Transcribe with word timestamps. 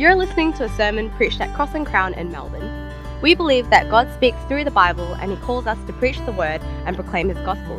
You're 0.00 0.14
listening 0.14 0.54
to 0.54 0.64
a 0.64 0.68
sermon 0.70 1.10
preached 1.10 1.42
at 1.42 1.54
Cross 1.54 1.74
and 1.74 1.86
Crown 1.86 2.14
in 2.14 2.32
Melbourne. 2.32 2.90
We 3.20 3.34
believe 3.34 3.68
that 3.68 3.90
God 3.90 4.10
speaks 4.14 4.38
through 4.48 4.64
the 4.64 4.70
Bible 4.70 5.12
and 5.16 5.30
He 5.30 5.36
calls 5.36 5.66
us 5.66 5.76
to 5.86 5.92
preach 5.92 6.16
the 6.24 6.32
word 6.32 6.62
and 6.86 6.96
proclaim 6.96 7.28
His 7.28 7.36
gospel. 7.40 7.76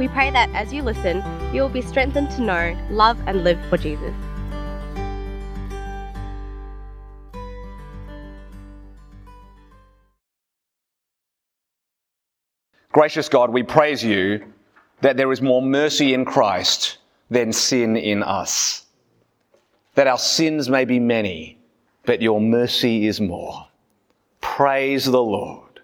We 0.00 0.08
pray 0.08 0.32
that 0.32 0.50
as 0.50 0.72
you 0.72 0.82
listen, 0.82 1.22
you 1.54 1.62
will 1.62 1.68
be 1.68 1.80
strengthened 1.80 2.32
to 2.32 2.42
know, 2.42 2.76
love, 2.90 3.16
and 3.28 3.44
live 3.44 3.64
for 3.66 3.76
Jesus. 3.76 4.12
Gracious 12.90 13.28
God, 13.28 13.50
we 13.50 13.62
praise 13.62 14.02
you 14.02 14.44
that 15.02 15.16
there 15.16 15.30
is 15.30 15.40
more 15.40 15.62
mercy 15.62 16.14
in 16.14 16.24
Christ 16.24 16.98
than 17.30 17.52
sin 17.52 17.96
in 17.96 18.24
us. 18.24 18.81
That 19.94 20.06
our 20.06 20.18
sins 20.18 20.68
may 20.68 20.84
be 20.84 20.98
many, 20.98 21.58
but 22.06 22.22
your 22.22 22.40
mercy 22.40 23.06
is 23.06 23.20
more. 23.20 23.66
Praise 24.40 25.04
the 25.04 25.22
Lord. 25.22 25.80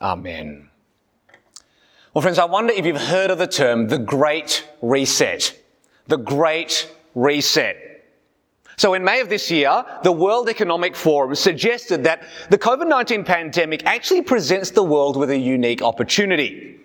Amen. 0.00 0.68
Well, 2.12 2.22
friends, 2.22 2.38
I 2.38 2.44
wonder 2.44 2.72
if 2.72 2.86
you've 2.86 3.00
heard 3.00 3.30
of 3.30 3.38
the 3.38 3.46
term 3.46 3.88
the 3.88 3.98
Great 3.98 4.68
Reset. 4.82 5.58
The 6.06 6.18
Great 6.18 6.92
Reset. 7.14 7.76
So 8.76 8.94
in 8.94 9.04
May 9.04 9.20
of 9.20 9.28
this 9.28 9.50
year, 9.50 9.84
the 10.02 10.12
World 10.12 10.48
Economic 10.48 10.96
Forum 10.96 11.34
suggested 11.34 12.04
that 12.04 12.24
the 12.50 12.58
COVID-19 12.58 13.24
pandemic 13.24 13.84
actually 13.86 14.22
presents 14.22 14.70
the 14.70 14.82
world 14.82 15.16
with 15.16 15.30
a 15.30 15.38
unique 15.38 15.80
opportunity. 15.82 16.80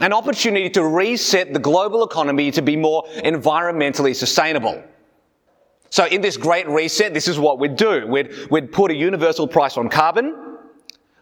An 0.00 0.12
opportunity 0.12 0.68
to 0.70 0.84
reset 0.84 1.52
the 1.52 1.58
global 1.58 2.04
economy 2.04 2.50
to 2.50 2.62
be 2.62 2.76
more 2.76 3.04
environmentally 3.24 4.14
sustainable. 4.14 4.82
So 5.90 6.04
in 6.06 6.20
this 6.20 6.36
great 6.36 6.68
reset, 6.68 7.14
this 7.14 7.28
is 7.28 7.38
what 7.38 7.58
we'd 7.58 7.76
do. 7.76 8.06
We'd, 8.06 8.50
we'd 8.50 8.72
put 8.72 8.90
a 8.90 8.94
universal 8.94 9.48
price 9.48 9.76
on 9.76 9.88
carbon. 9.88 10.58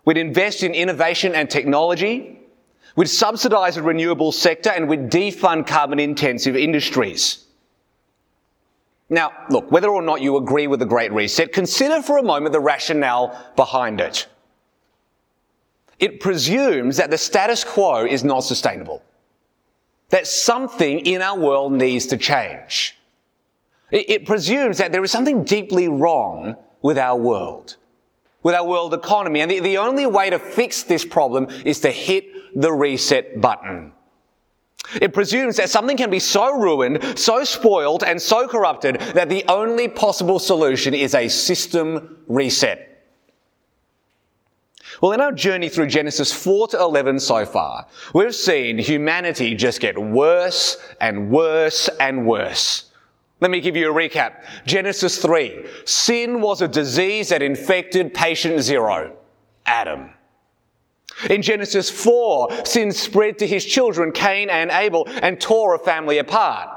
We'd 0.04 0.18
invest 0.18 0.62
in 0.62 0.74
innovation 0.74 1.34
and 1.34 1.48
technology. 1.48 2.40
We'd 2.96 3.08
subsidize 3.08 3.74
the 3.74 3.82
renewable 3.82 4.32
sector 4.32 4.70
and 4.70 4.88
we'd 4.88 5.10
defund 5.10 5.66
carbon 5.66 6.00
intensive 6.00 6.56
industries. 6.56 7.44
Now, 9.08 9.32
look, 9.50 9.70
whether 9.70 9.88
or 9.88 10.02
not 10.02 10.20
you 10.20 10.36
agree 10.36 10.66
with 10.66 10.80
the 10.80 10.86
Great 10.86 11.12
Reset, 11.12 11.52
consider 11.52 12.02
for 12.02 12.18
a 12.18 12.22
moment 12.22 12.52
the 12.52 12.60
rationale 12.60 13.52
behind 13.54 14.00
it. 14.00 14.26
It 15.98 16.20
presumes 16.20 16.96
that 16.96 17.10
the 17.10 17.18
status 17.18 17.62
quo 17.62 18.04
is 18.04 18.24
not 18.24 18.40
sustainable. 18.40 19.02
That 20.10 20.26
something 20.26 21.00
in 21.00 21.22
our 21.22 21.38
world 21.38 21.72
needs 21.72 22.06
to 22.06 22.16
change. 22.16 22.95
It, 23.90 24.26
presumes 24.26 24.78
that 24.78 24.92
there 24.92 25.04
is 25.04 25.12
something 25.12 25.44
deeply 25.44 25.88
wrong 25.88 26.56
with 26.82 26.98
our 26.98 27.16
world, 27.16 27.76
with 28.42 28.54
our 28.54 28.66
world 28.66 28.92
economy. 28.94 29.40
And 29.40 29.50
the, 29.50 29.60
the 29.60 29.78
only 29.78 30.06
way 30.06 30.30
to 30.30 30.38
fix 30.38 30.82
this 30.82 31.04
problem 31.04 31.48
is 31.64 31.80
to 31.80 31.90
hit 31.90 32.26
the 32.60 32.72
reset 32.72 33.40
button. 33.40 33.92
It 35.00 35.12
presumes 35.12 35.56
that 35.56 35.68
something 35.68 35.96
can 35.96 36.10
be 36.10 36.20
so 36.20 36.52
ruined, 36.52 37.18
so 37.18 37.44
spoiled, 37.44 38.04
and 38.04 38.20
so 38.20 38.46
corrupted 38.46 39.00
that 39.14 39.28
the 39.28 39.44
only 39.48 39.88
possible 39.88 40.38
solution 40.38 40.94
is 40.94 41.14
a 41.14 41.28
system 41.28 42.18
reset. 42.28 42.92
Well, 45.00 45.12
in 45.12 45.20
our 45.20 45.32
journey 45.32 45.68
through 45.68 45.88
Genesis 45.88 46.32
4 46.32 46.68
to 46.68 46.78
11 46.78 47.20
so 47.20 47.44
far, 47.44 47.86
we've 48.14 48.34
seen 48.34 48.78
humanity 48.78 49.54
just 49.54 49.80
get 49.80 49.98
worse 49.98 50.78
and 51.00 51.30
worse 51.30 51.88
and 52.00 52.26
worse. 52.26 52.90
Let 53.40 53.50
me 53.50 53.60
give 53.60 53.76
you 53.76 53.90
a 53.90 53.94
recap. 53.94 54.44
Genesis 54.64 55.20
3. 55.20 55.66
Sin 55.84 56.40
was 56.40 56.62
a 56.62 56.68
disease 56.68 57.28
that 57.28 57.42
infected 57.42 58.14
patient 58.14 58.60
zero, 58.60 59.16
Adam. 59.66 60.10
In 61.28 61.42
Genesis 61.42 61.90
4, 61.90 62.64
sin 62.64 62.92
spread 62.92 63.38
to 63.38 63.46
his 63.46 63.64
children, 63.64 64.12
Cain 64.12 64.50
and 64.50 64.70
Abel, 64.70 65.06
and 65.22 65.40
tore 65.40 65.74
a 65.74 65.78
family 65.78 66.18
apart. 66.18 66.70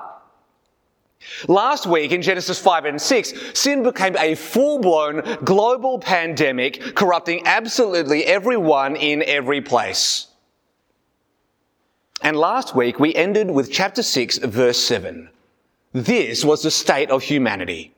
Last 1.48 1.86
week 1.86 2.12
in 2.12 2.22
Genesis 2.22 2.60
5 2.60 2.86
and 2.86 3.02
6, 3.02 3.34
sin 3.54 3.84
became 3.84 4.16
a 4.18 4.36
full-blown 4.36 5.40
global 5.44 6.00
pandemic, 6.00 6.96
corrupting 6.96 7.42
absolutely 7.46 8.26
everyone 8.26 8.96
in 8.96 9.24
every 9.24 9.62
place. 9.62 10.28
And 12.22 12.38
last 12.38 12.76
week 12.76 13.00
we 13.00 13.14
ended 13.16 13.52
with 13.52 13.72
chapter 13.72 14.04
6, 14.04 14.40
verse 14.40 14.78
7. 14.78 15.30
This 16.00 16.46
was 16.46 16.64
the 16.64 16.72
state 16.72 17.12
of 17.12 17.24
humanity. 17.24 17.94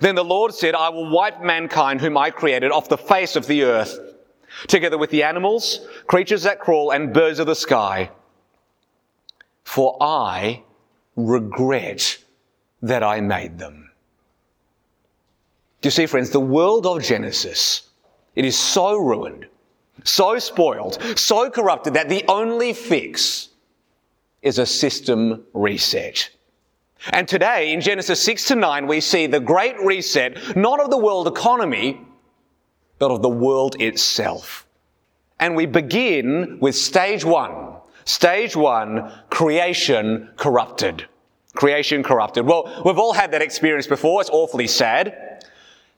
Then 0.00 0.14
the 0.14 0.24
Lord 0.24 0.54
said, 0.54 0.76
I 0.76 0.90
will 0.90 1.10
wipe 1.10 1.42
mankind 1.42 2.00
whom 2.00 2.16
I 2.16 2.30
created 2.30 2.70
off 2.70 2.88
the 2.88 2.96
face 2.96 3.34
of 3.34 3.48
the 3.48 3.64
earth, 3.64 3.98
together 4.68 4.96
with 4.96 5.10
the 5.10 5.24
animals, 5.24 5.80
creatures 6.06 6.44
that 6.44 6.60
crawl, 6.60 6.92
and 6.92 7.12
birds 7.12 7.40
of 7.40 7.48
the 7.48 7.56
sky. 7.56 8.10
For 9.64 9.96
I 10.00 10.62
regret 11.16 12.18
that 12.80 13.02
I 13.02 13.20
made 13.20 13.58
them. 13.58 13.90
Do 15.80 15.88
you 15.88 15.90
see, 15.90 16.06
friends, 16.06 16.30
the 16.30 16.38
world 16.38 16.86
of 16.86 17.02
Genesis, 17.02 17.88
it 18.36 18.44
is 18.44 18.56
so 18.56 18.96
ruined, 18.96 19.46
so 20.04 20.38
spoiled, 20.38 21.02
so 21.18 21.50
corrupted 21.50 21.94
that 21.94 22.08
the 22.08 22.24
only 22.28 22.72
fix 22.72 23.48
is 24.42 24.60
a 24.60 24.66
system 24.66 25.44
reset. 25.54 26.30
And 27.10 27.28
today, 27.28 27.72
in 27.72 27.80
Genesis 27.80 28.22
6 28.22 28.46
to 28.46 28.56
9, 28.56 28.86
we 28.86 29.00
see 29.00 29.26
the 29.26 29.40
great 29.40 29.78
reset, 29.80 30.56
not 30.56 30.80
of 30.80 30.90
the 30.90 30.98
world 30.98 31.28
economy, 31.28 32.00
but 32.98 33.10
of 33.10 33.22
the 33.22 33.28
world 33.28 33.80
itself. 33.80 34.66
And 35.38 35.54
we 35.54 35.66
begin 35.66 36.58
with 36.60 36.74
stage 36.74 37.24
one. 37.24 37.76
Stage 38.04 38.56
one, 38.56 39.12
creation 39.30 40.30
corrupted. 40.36 41.06
Creation 41.54 42.02
corrupted. 42.02 42.46
Well, 42.46 42.82
we've 42.84 42.98
all 42.98 43.12
had 43.12 43.32
that 43.32 43.42
experience 43.42 43.86
before. 43.86 44.20
It's 44.20 44.30
awfully 44.30 44.66
sad. 44.66 45.44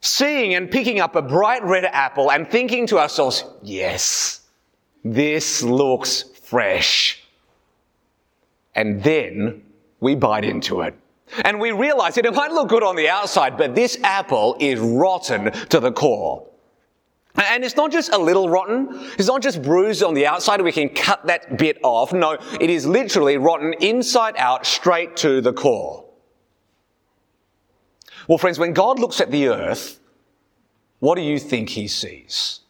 Seeing 0.01 0.53
and 0.53 0.69
picking 0.69 0.99
up 0.99 1.15
a 1.15 1.21
bright 1.21 1.63
red 1.63 1.85
apple 1.85 2.31
and 2.31 2.49
thinking 2.49 2.85
to 2.87 2.99
ourselves, 2.99 3.43
yes, 3.63 4.41
this 5.03 5.63
looks 5.63 6.23
fresh. 6.43 7.23
And 8.75 9.01
then 9.03 9.63
we 9.99 10.15
bite 10.15 10.45
into 10.45 10.81
it. 10.81 10.97
And 11.43 11.59
we 11.59 11.71
realize 11.71 12.15
that 12.15 12.25
it 12.25 12.33
might 12.33 12.51
look 12.51 12.69
good 12.69 12.83
on 12.83 12.95
the 12.95 13.09
outside, 13.09 13.57
but 13.57 13.75
this 13.75 13.97
apple 14.03 14.55
is 14.59 14.79
rotten 14.79 15.51
to 15.69 15.79
the 15.79 15.91
core. 15.91 16.47
And 17.35 17.63
it's 17.63 17.75
not 17.75 17.91
just 17.91 18.11
a 18.13 18.17
little 18.17 18.49
rotten. 18.49 18.87
It's 19.17 19.27
not 19.27 19.41
just 19.41 19.61
bruised 19.61 20.01
on 20.01 20.15
the 20.15 20.25
outside. 20.25 20.61
We 20.61 20.71
can 20.71 20.89
cut 20.89 21.27
that 21.27 21.57
bit 21.57 21.77
off. 21.83 22.11
No, 22.11 22.37
it 22.59 22.69
is 22.69 22.85
literally 22.87 23.37
rotten 23.37 23.73
inside 23.73 24.35
out, 24.37 24.65
straight 24.65 25.15
to 25.17 25.39
the 25.41 25.53
core. 25.53 26.05
Well, 28.27 28.39
friends, 28.39 28.57
when 28.57 28.73
God 28.73 28.99
looks 28.99 29.21
at 29.21 29.29
the 29.29 29.49
earth, 29.49 29.99
what 30.99 31.15
do 31.15 31.21
you 31.21 31.37
think 31.37 31.69
he 31.69 31.87
sees? 31.87 32.61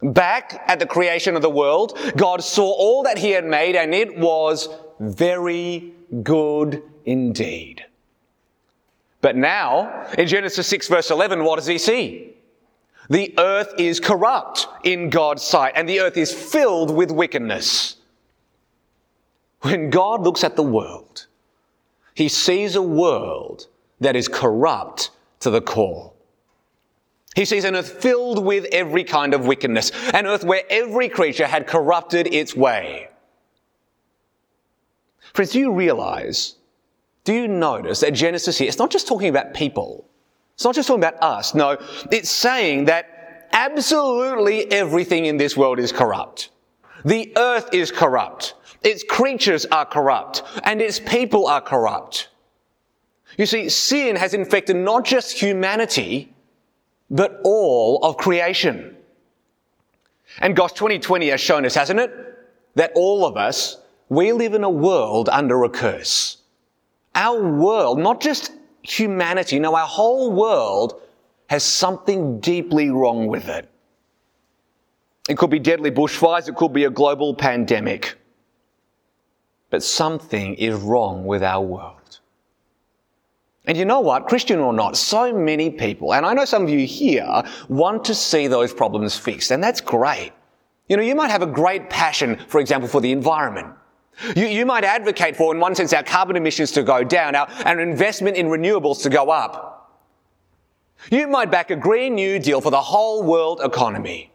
Back 0.00 0.62
at 0.66 0.78
the 0.78 0.86
creation 0.86 1.34
of 1.34 1.42
the 1.42 1.50
world, 1.50 1.98
God 2.16 2.44
saw 2.44 2.70
all 2.70 3.02
that 3.02 3.18
he 3.18 3.30
had 3.30 3.44
made 3.44 3.74
and 3.74 3.94
it 3.94 4.16
was 4.16 4.68
very 5.00 5.92
good 6.22 6.82
indeed. 7.04 7.84
But 9.20 9.36
now, 9.36 10.06
in 10.18 10.26
Genesis 10.26 10.66
6 10.66 10.88
verse 10.88 11.10
11, 11.10 11.44
what 11.44 11.56
does 11.56 11.66
he 11.66 11.78
see? 11.78 12.34
The 13.10 13.34
earth 13.38 13.74
is 13.78 14.00
corrupt 14.00 14.66
in 14.82 15.10
God's 15.10 15.42
sight, 15.42 15.72
and 15.76 15.88
the 15.88 16.00
earth 16.00 16.16
is 16.16 16.32
filled 16.32 16.94
with 16.94 17.10
wickedness. 17.10 17.96
When 19.60 19.90
God 19.90 20.22
looks 20.22 20.44
at 20.44 20.56
the 20.56 20.62
world, 20.62 21.26
he 22.14 22.28
sees 22.28 22.76
a 22.76 22.82
world 22.82 23.66
that 24.00 24.16
is 24.16 24.28
corrupt 24.28 25.10
to 25.40 25.50
the 25.50 25.60
core. 25.60 26.12
He 27.34 27.44
sees 27.44 27.64
an 27.64 27.74
earth 27.74 28.00
filled 28.02 28.44
with 28.44 28.66
every 28.72 29.04
kind 29.04 29.34
of 29.34 29.46
wickedness, 29.46 29.90
an 30.12 30.26
earth 30.26 30.44
where 30.44 30.62
every 30.70 31.08
creature 31.08 31.46
had 31.46 31.66
corrupted 31.66 32.32
its 32.32 32.54
way. 32.54 33.08
Friends, 35.34 35.50
do 35.50 35.58
you 35.58 35.72
realize, 35.72 36.54
do 37.24 37.32
you 37.32 37.48
notice 37.48 38.00
that 38.00 38.14
Genesis 38.14 38.56
here, 38.56 38.68
it's 38.68 38.78
not 38.78 38.90
just 38.90 39.08
talking 39.08 39.28
about 39.28 39.52
people. 39.52 40.08
It's 40.54 40.64
not 40.64 40.76
just 40.76 40.86
talking 40.86 41.02
about 41.02 41.20
us. 41.20 41.54
No, 41.54 41.76
it's 42.12 42.30
saying 42.30 42.84
that 42.84 43.48
absolutely 43.52 44.70
everything 44.70 45.26
in 45.26 45.36
this 45.36 45.56
world 45.56 45.80
is 45.80 45.90
corrupt. 45.90 46.50
The 47.04 47.32
earth 47.36 47.74
is 47.74 47.90
corrupt. 47.90 48.54
Its 48.82 49.02
creatures 49.02 49.66
are 49.66 49.84
corrupt. 49.84 50.44
And 50.62 50.80
its 50.80 51.00
people 51.00 51.48
are 51.48 51.60
corrupt. 51.60 52.28
You 53.36 53.46
see, 53.46 53.68
sin 53.68 54.14
has 54.14 54.34
infected 54.34 54.76
not 54.76 55.04
just 55.04 55.32
humanity, 55.32 56.32
but 57.10 57.40
all 57.42 57.98
of 58.04 58.16
creation. 58.16 58.96
And 60.38 60.54
gosh, 60.54 60.72
2020 60.72 61.28
has 61.30 61.40
shown 61.40 61.64
us, 61.66 61.74
hasn't 61.74 61.98
it? 61.98 62.12
That 62.76 62.92
all 62.94 63.26
of 63.26 63.36
us, 63.36 63.78
we 64.08 64.32
live 64.32 64.54
in 64.54 64.64
a 64.64 64.70
world 64.70 65.28
under 65.28 65.64
a 65.64 65.68
curse. 65.68 66.38
Our 67.14 67.42
world, 67.42 67.98
not 67.98 68.20
just 68.20 68.52
humanity, 68.82 69.58
no, 69.58 69.74
our 69.74 69.86
whole 69.86 70.32
world 70.32 71.00
has 71.48 71.62
something 71.62 72.40
deeply 72.40 72.90
wrong 72.90 73.26
with 73.26 73.48
it. 73.48 73.68
It 75.28 75.38
could 75.38 75.50
be 75.50 75.58
deadly 75.58 75.90
bushfires, 75.90 76.48
it 76.48 76.56
could 76.56 76.72
be 76.72 76.84
a 76.84 76.90
global 76.90 77.34
pandemic. 77.34 78.16
But 79.70 79.82
something 79.82 80.54
is 80.54 80.74
wrong 80.74 81.24
with 81.24 81.42
our 81.42 81.64
world. 81.64 82.20
And 83.66 83.78
you 83.78 83.86
know 83.86 84.00
what, 84.00 84.28
Christian 84.28 84.58
or 84.58 84.74
not, 84.74 84.96
so 84.96 85.32
many 85.32 85.70
people, 85.70 86.12
and 86.12 86.26
I 86.26 86.34
know 86.34 86.44
some 86.44 86.64
of 86.64 86.70
you 86.70 86.86
here, 86.86 87.42
want 87.68 88.04
to 88.04 88.14
see 88.14 88.46
those 88.46 88.74
problems 88.74 89.16
fixed, 89.16 89.50
and 89.50 89.62
that's 89.62 89.80
great. 89.80 90.32
You 90.88 90.98
know, 90.98 91.02
you 91.02 91.14
might 91.14 91.30
have 91.30 91.40
a 91.40 91.46
great 91.46 91.88
passion, 91.88 92.38
for 92.48 92.60
example, 92.60 92.88
for 92.88 93.00
the 93.00 93.10
environment. 93.10 93.68
You, 94.36 94.46
you 94.46 94.66
might 94.66 94.84
advocate 94.84 95.36
for, 95.36 95.54
in 95.54 95.60
one 95.60 95.74
sense, 95.74 95.92
our 95.92 96.02
carbon 96.02 96.36
emissions 96.36 96.72
to 96.72 96.82
go 96.82 97.02
down, 97.02 97.34
our, 97.34 97.48
our 97.64 97.80
investment 97.80 98.36
in 98.36 98.46
renewables 98.46 99.02
to 99.02 99.10
go 99.10 99.30
up. 99.30 100.02
You 101.10 101.26
might 101.26 101.50
back 101.50 101.70
a 101.70 101.76
Green 101.76 102.14
New 102.14 102.38
Deal 102.38 102.60
for 102.60 102.70
the 102.70 102.80
whole 102.80 103.22
world 103.22 103.60
economy. 103.62 104.32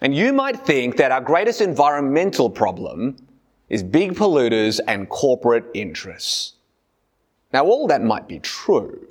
And 0.00 0.14
you 0.14 0.32
might 0.32 0.64
think 0.64 0.96
that 0.96 1.12
our 1.12 1.20
greatest 1.20 1.60
environmental 1.60 2.48
problem 2.48 3.16
is 3.68 3.82
big 3.82 4.14
polluters 4.14 4.80
and 4.86 5.08
corporate 5.08 5.64
interests. 5.74 6.54
Now, 7.52 7.66
all 7.66 7.86
that 7.88 8.02
might 8.02 8.28
be 8.28 8.38
true. 8.38 9.06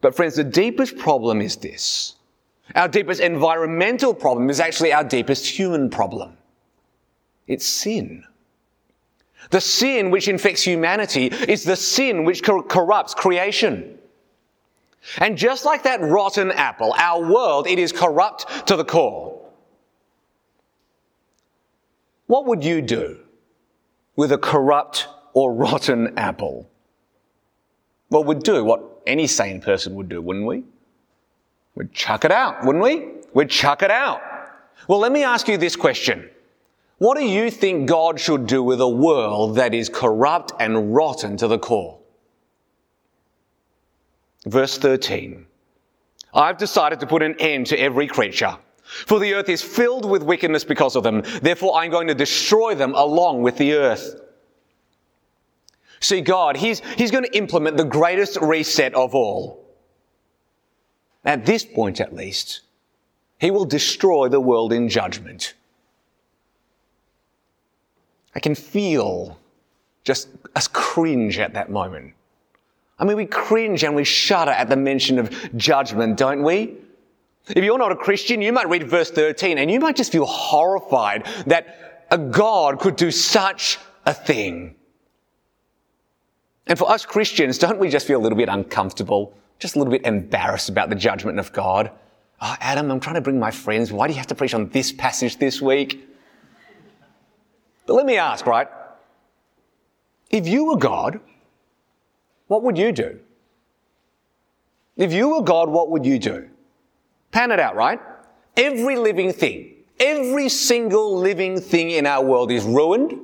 But 0.00 0.14
friends, 0.14 0.34
the 0.34 0.44
deepest 0.44 0.98
problem 0.98 1.40
is 1.40 1.56
this. 1.56 2.16
Our 2.74 2.88
deepest 2.88 3.20
environmental 3.20 4.14
problem 4.14 4.50
is 4.50 4.60
actually 4.60 4.92
our 4.92 5.04
deepest 5.04 5.46
human 5.46 5.88
problem. 5.88 6.36
It's 7.46 7.66
sin. 7.66 8.24
The 9.50 9.60
sin 9.60 10.10
which 10.10 10.28
infects 10.28 10.62
humanity 10.62 11.26
is 11.26 11.64
the 11.64 11.76
sin 11.76 12.24
which 12.24 12.42
cor- 12.42 12.62
corrupts 12.62 13.14
creation. 13.14 13.98
And 15.18 15.36
just 15.36 15.64
like 15.64 15.82
that 15.82 16.00
rotten 16.00 16.50
apple, 16.50 16.94
our 16.96 17.20
world, 17.30 17.66
it 17.66 17.78
is 17.78 17.92
corrupt 17.92 18.68
to 18.68 18.76
the 18.76 18.84
core. 18.84 19.42
What 22.26 22.46
would 22.46 22.64
you 22.64 22.80
do 22.80 23.18
with 24.16 24.32
a 24.32 24.38
corrupt 24.38 25.08
or 25.34 25.52
rotten 25.52 26.16
apple? 26.16 26.70
Well, 28.08 28.24
we'd 28.24 28.42
do 28.42 28.64
what 28.64 29.02
any 29.06 29.26
sane 29.26 29.60
person 29.60 29.94
would 29.96 30.08
do, 30.08 30.22
wouldn't 30.22 30.46
we? 30.46 30.64
We'd 31.74 31.92
chuck 31.92 32.24
it 32.24 32.32
out, 32.32 32.64
wouldn't 32.64 32.82
we? 32.82 33.08
We'd 33.34 33.50
chuck 33.50 33.82
it 33.82 33.90
out. 33.90 34.22
Well, 34.88 35.00
let 35.00 35.12
me 35.12 35.22
ask 35.22 35.48
you 35.48 35.58
this 35.58 35.76
question. 35.76 36.30
What 37.04 37.18
do 37.18 37.26
you 37.26 37.50
think 37.50 37.86
God 37.86 38.18
should 38.18 38.46
do 38.46 38.62
with 38.62 38.80
a 38.80 38.88
world 38.88 39.56
that 39.56 39.74
is 39.74 39.90
corrupt 39.90 40.52
and 40.58 40.94
rotten 40.94 41.36
to 41.36 41.46
the 41.46 41.58
core? 41.58 41.98
Verse 44.46 44.78
13. 44.78 45.44
I've 46.32 46.56
decided 46.56 47.00
to 47.00 47.06
put 47.06 47.22
an 47.22 47.36
end 47.38 47.66
to 47.66 47.78
every 47.78 48.06
creature. 48.06 48.56
For 48.84 49.18
the 49.18 49.34
earth 49.34 49.50
is 49.50 49.60
filled 49.60 50.08
with 50.08 50.22
wickedness 50.22 50.64
because 50.64 50.96
of 50.96 51.02
them. 51.02 51.22
Therefore, 51.42 51.76
I'm 51.76 51.90
going 51.90 52.06
to 52.06 52.14
destroy 52.14 52.74
them 52.74 52.94
along 52.94 53.42
with 53.42 53.58
the 53.58 53.74
earth. 53.74 54.22
See, 56.00 56.22
God, 56.22 56.56
He's, 56.56 56.80
he's 56.96 57.10
going 57.10 57.24
to 57.24 57.36
implement 57.36 57.76
the 57.76 57.84
greatest 57.84 58.40
reset 58.40 58.94
of 58.94 59.14
all. 59.14 59.62
At 61.22 61.44
this 61.44 61.66
point, 61.66 62.00
at 62.00 62.14
least, 62.14 62.62
He 63.38 63.50
will 63.50 63.66
destroy 63.66 64.30
the 64.30 64.40
world 64.40 64.72
in 64.72 64.88
judgment. 64.88 65.52
I 68.34 68.40
can 68.40 68.54
feel 68.54 69.38
just 70.02 70.28
us 70.54 70.68
cringe 70.68 71.38
at 71.38 71.54
that 71.54 71.70
moment. 71.70 72.14
I 72.98 73.04
mean, 73.04 73.16
we 73.16 73.26
cringe 73.26 73.82
and 73.84 73.94
we 73.94 74.04
shudder 74.04 74.52
at 74.52 74.68
the 74.68 74.76
mention 74.76 75.18
of 75.18 75.56
judgment, 75.56 76.16
don't 76.16 76.42
we? 76.42 76.76
If 77.48 77.62
you're 77.62 77.78
not 77.78 77.92
a 77.92 77.96
Christian, 77.96 78.40
you 78.40 78.52
might 78.52 78.68
read 78.68 78.88
verse 78.88 79.10
13 79.10 79.58
and 79.58 79.70
you 79.70 79.80
might 79.80 79.96
just 79.96 80.12
feel 80.12 80.26
horrified 80.26 81.26
that 81.46 82.06
a 82.10 82.18
God 82.18 82.78
could 82.78 82.96
do 82.96 83.10
such 83.10 83.78
a 84.06 84.14
thing. 84.14 84.74
And 86.66 86.78
for 86.78 86.90
us 86.90 87.04
Christians, 87.04 87.58
don't 87.58 87.78
we 87.78 87.88
just 87.90 88.06
feel 88.06 88.18
a 88.18 88.22
little 88.22 88.38
bit 88.38 88.48
uncomfortable, 88.48 89.34
just 89.58 89.76
a 89.76 89.78
little 89.78 89.92
bit 89.92 90.06
embarrassed 90.06 90.68
about 90.68 90.88
the 90.88 90.94
judgment 90.94 91.38
of 91.38 91.52
God? 91.52 91.90
Oh, 92.40 92.56
Adam, 92.60 92.90
I'm 92.90 93.00
trying 93.00 93.16
to 93.16 93.20
bring 93.20 93.38
my 93.38 93.50
friends. 93.50 93.92
Why 93.92 94.06
do 94.06 94.12
you 94.12 94.18
have 94.18 94.26
to 94.28 94.34
preach 94.34 94.54
on 94.54 94.68
this 94.70 94.92
passage 94.92 95.36
this 95.36 95.60
week? 95.60 96.08
But 97.86 97.94
let 97.94 98.06
me 98.06 98.16
ask, 98.16 98.46
right? 98.46 98.68
If 100.30 100.48
you 100.48 100.64
were 100.64 100.76
God, 100.76 101.20
what 102.46 102.62
would 102.62 102.78
you 102.78 102.92
do? 102.92 103.20
If 104.96 105.12
you 105.12 105.28
were 105.28 105.42
God, 105.42 105.68
what 105.68 105.90
would 105.90 106.06
you 106.06 106.18
do? 106.18 106.48
Pan 107.30 107.50
it 107.50 107.60
out, 107.60 107.76
right? 107.76 108.00
Every 108.56 108.96
living 108.96 109.32
thing, 109.32 109.74
every 109.98 110.48
single 110.48 111.18
living 111.18 111.60
thing 111.60 111.90
in 111.90 112.06
our 112.06 112.24
world 112.24 112.50
is 112.50 112.64
ruined, 112.64 113.18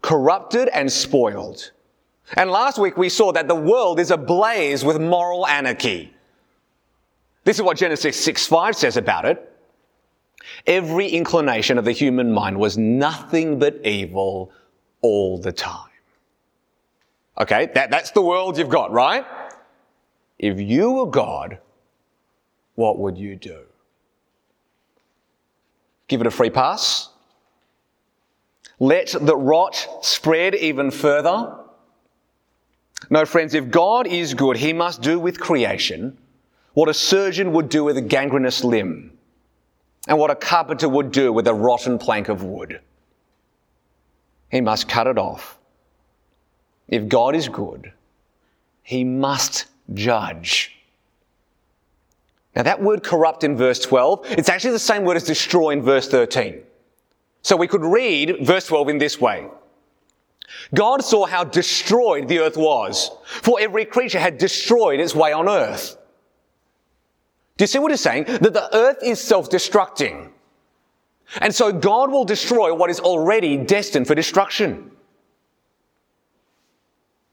corrupted, 0.00 0.68
and 0.68 0.90
spoiled. 0.90 1.72
And 2.34 2.50
last 2.50 2.78
week 2.78 2.96
we 2.96 3.08
saw 3.08 3.32
that 3.32 3.46
the 3.46 3.54
world 3.54 4.00
is 4.00 4.10
ablaze 4.10 4.84
with 4.84 5.00
moral 5.00 5.46
anarchy. 5.46 6.12
This 7.44 7.56
is 7.56 7.62
what 7.62 7.76
Genesis 7.76 8.22
6 8.24 8.46
5 8.46 8.74
says 8.74 8.96
about 8.96 9.24
it. 9.24 9.55
Every 10.66 11.08
inclination 11.08 11.78
of 11.78 11.84
the 11.84 11.92
human 11.92 12.32
mind 12.32 12.58
was 12.58 12.78
nothing 12.78 13.58
but 13.58 13.84
evil 13.84 14.52
all 15.00 15.38
the 15.38 15.52
time. 15.52 15.90
Okay, 17.38 17.68
that, 17.74 17.90
that's 17.90 18.12
the 18.12 18.22
world 18.22 18.56
you've 18.56 18.68
got, 18.68 18.90
right? 18.92 19.24
If 20.38 20.60
you 20.60 20.92
were 20.92 21.06
God, 21.06 21.58
what 22.74 22.98
would 22.98 23.18
you 23.18 23.36
do? 23.36 23.60
Give 26.08 26.20
it 26.20 26.26
a 26.26 26.30
free 26.30 26.50
pass? 26.50 27.10
Let 28.78 29.14
the 29.20 29.36
rot 29.36 29.86
spread 30.02 30.54
even 30.54 30.90
further? 30.90 31.56
No, 33.10 33.24
friends, 33.24 33.54
if 33.54 33.70
God 33.70 34.06
is 34.06 34.34
good, 34.34 34.56
he 34.56 34.72
must 34.72 35.02
do 35.02 35.18
with 35.18 35.40
creation 35.40 36.18
what 36.74 36.90
a 36.90 36.94
surgeon 36.94 37.52
would 37.52 37.70
do 37.70 37.84
with 37.84 37.96
a 37.96 38.02
gangrenous 38.02 38.62
limb 38.62 39.15
and 40.06 40.18
what 40.18 40.30
a 40.30 40.34
carpenter 40.34 40.88
would 40.88 41.10
do 41.10 41.32
with 41.32 41.46
a 41.46 41.54
rotten 41.54 41.98
plank 41.98 42.28
of 42.28 42.42
wood. 42.42 42.80
He 44.50 44.60
must 44.60 44.88
cut 44.88 45.06
it 45.06 45.18
off. 45.18 45.58
If 46.88 47.08
God 47.08 47.34
is 47.34 47.48
good, 47.48 47.92
he 48.82 49.02
must 49.02 49.66
judge. 49.92 50.72
Now, 52.54 52.62
that 52.62 52.80
word 52.80 53.02
corrupt 53.02 53.44
in 53.44 53.56
verse 53.56 53.80
12, 53.80 54.24
it's 54.30 54.48
actually 54.48 54.70
the 54.70 54.78
same 54.78 55.04
word 55.04 55.16
as 55.16 55.24
destroy 55.24 55.70
in 55.70 55.82
verse 55.82 56.08
13. 56.08 56.62
So 57.42 57.56
we 57.56 57.68
could 57.68 57.82
read 57.82 58.38
verse 58.46 58.66
12 58.66 58.88
in 58.88 58.98
this 58.98 59.20
way. 59.20 59.46
God 60.74 61.04
saw 61.04 61.26
how 61.26 61.44
destroyed 61.44 62.28
the 62.28 62.38
earth 62.38 62.56
was, 62.56 63.10
for 63.24 63.60
every 63.60 63.84
creature 63.84 64.18
had 64.18 64.38
destroyed 64.38 65.00
its 65.00 65.14
way 65.14 65.32
on 65.32 65.48
earth. 65.48 65.98
Do 67.56 67.62
you 67.62 67.66
see 67.66 67.78
what 67.78 67.90
he's 67.90 68.00
saying? 68.00 68.24
That 68.24 68.52
the 68.52 68.74
earth 68.76 68.98
is 69.02 69.20
self-destructing. 69.20 70.30
And 71.40 71.54
so 71.54 71.72
God 71.72 72.10
will 72.10 72.24
destroy 72.24 72.74
what 72.74 72.90
is 72.90 73.00
already 73.00 73.56
destined 73.56 74.06
for 74.06 74.14
destruction. 74.14 74.90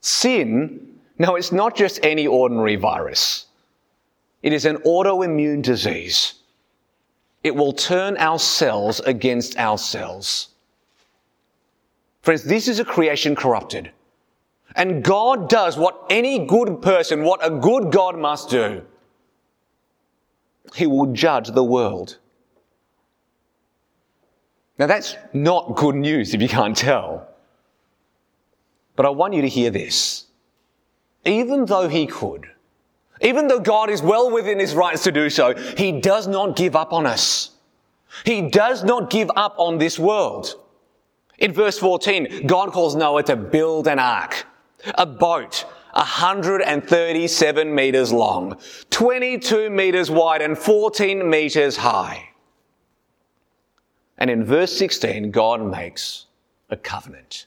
Sin, 0.01 1.00
no, 1.20 1.36
it's 1.36 1.51
not 1.51 1.75
just 1.75 2.00
any 2.03 2.25
ordinary 2.25 2.75
virus. 2.75 3.48
It 4.42 4.51
is 4.53 4.65
an 4.65 4.77
autoimmune 4.77 5.62
disease. 5.62 6.36
It 7.44 7.56
will 7.56 7.74
turn 7.74 8.18
our 8.18 8.39
cells 8.39 9.00
against 9.01 9.58
our 9.58 9.77
cells. 9.77 10.50
Friends, 12.22 12.44
this 12.44 12.68
is 12.70 12.80
a 12.80 12.86
creation 12.86 13.36
corrupted. 13.36 13.92
And 14.75 15.03
God 15.03 15.50
does 15.50 15.77
what 15.77 16.06
any 16.10 16.46
good 16.46 16.82
person, 16.82 17.24
what 17.24 17.46
a 17.46 17.50
good 17.50 17.92
God 17.92 18.18
must 18.18 18.50
do. 18.50 18.82
He 20.75 20.88
will 20.88 21.13
judge 21.13 21.50
the 21.50 21.63
world. 21.63 22.17
Now 24.79 24.88
that's 24.88 25.15
not 25.34 25.75
good 25.75 25.96
news 25.96 26.34
if 26.34 26.41
you 26.41 26.48
can't 26.48 26.75
tell. 26.75 27.27
But 28.96 29.05
I 29.05 29.10
want 29.10 29.34
you 29.34 29.41
to 29.41 29.50
hear 29.50 29.70
this. 29.70 30.25
Even 31.25 31.65
though 31.65 31.88
he 31.88 32.05
could, 32.05 32.48
even 33.22 33.48
though 33.48 33.60
God 33.60 33.89
is 33.89 34.01
well 34.01 34.29
within 34.32 34.60
his 34.60 34.75
rights 34.75 35.03
to 35.03 35.12
do 35.12 35.29
so, 35.29 35.55
he 35.77 35.91
does 35.93 36.27
not 36.27 36.55
give 36.55 36.75
up 36.75 36.91
on 36.91 37.05
us. 37.05 37.51
He 38.25 38.50
does 38.50 38.84
not 38.84 39.10
give 39.10 39.32
up 39.36 39.55
on 39.58 39.77
this 39.77 39.98
world. 39.98 40.55
In 41.39 41.51
verse 41.53 41.79
14, 41.79 42.46
God 42.46 42.72
calls 42.72 42.96
Noah 42.96 43.24
to 43.24 43.36
build 43.36 43.88
an 43.88 44.00
ark, 44.00 44.46
a 44.96 45.05
boat 45.05 45.65
137 45.94 47.76
meters 47.76 48.12
long, 48.12 48.58
22 48.90 49.70
meters 49.70 50.10
wide, 50.10 50.42
and 50.42 50.58
14 50.58 51.30
meters 51.30 51.78
high. 51.78 52.30
And 54.18 54.30
in 54.30 54.44
verse 54.44 54.76
16, 54.78 55.32
God 55.32 55.62
makes 55.64 56.26
a 56.70 56.78
covenant. 56.78 57.46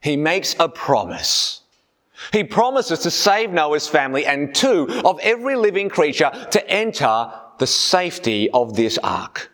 He 0.00 0.16
makes 0.16 0.56
a 0.58 0.68
promise. 0.68 1.60
He 2.32 2.44
promises 2.44 3.00
to 3.00 3.10
save 3.10 3.50
Noah's 3.50 3.88
family 3.88 4.26
and 4.26 4.54
two, 4.54 4.88
of 5.04 5.18
every 5.20 5.56
living 5.56 5.88
creature 5.88 6.30
to 6.50 6.70
enter 6.70 7.32
the 7.58 7.66
safety 7.66 8.50
of 8.50 8.74
this 8.74 8.98
ark. 8.98 9.50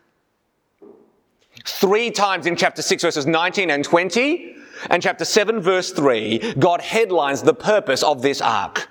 Three 1.66 2.10
times 2.10 2.46
in 2.46 2.56
chapter 2.56 2.80
6 2.80 3.02
verses 3.02 3.26
19 3.26 3.70
and 3.70 3.84
20 3.84 4.56
and 4.90 5.02
chapter 5.02 5.24
7 5.24 5.60
verse 5.60 5.92
3, 5.92 6.54
God 6.58 6.80
headlines 6.80 7.42
the 7.42 7.54
purpose 7.54 8.02
of 8.02 8.22
this 8.22 8.40
ark. 8.40 8.88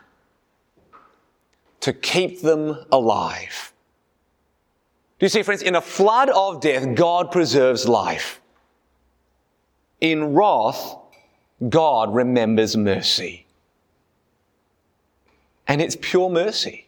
To 1.82 1.94
keep 1.94 2.42
them 2.42 2.86
alive. 2.92 3.74
Do 5.20 5.26
you 5.26 5.30
see, 5.30 5.44
friends, 5.44 5.62
in 5.62 5.76
a 5.76 5.82
flood 5.82 6.30
of 6.30 6.62
death, 6.62 6.96
God 6.96 7.32
preserves 7.32 7.88
life. 7.88 8.40
In 10.00 10.34
wrath, 10.34 10.96
God 11.70 12.14
remembers 12.14 12.78
mercy. 12.78 13.46
And 15.68 15.82
it's 15.82 15.98
pure 16.00 16.30
mercy. 16.30 16.88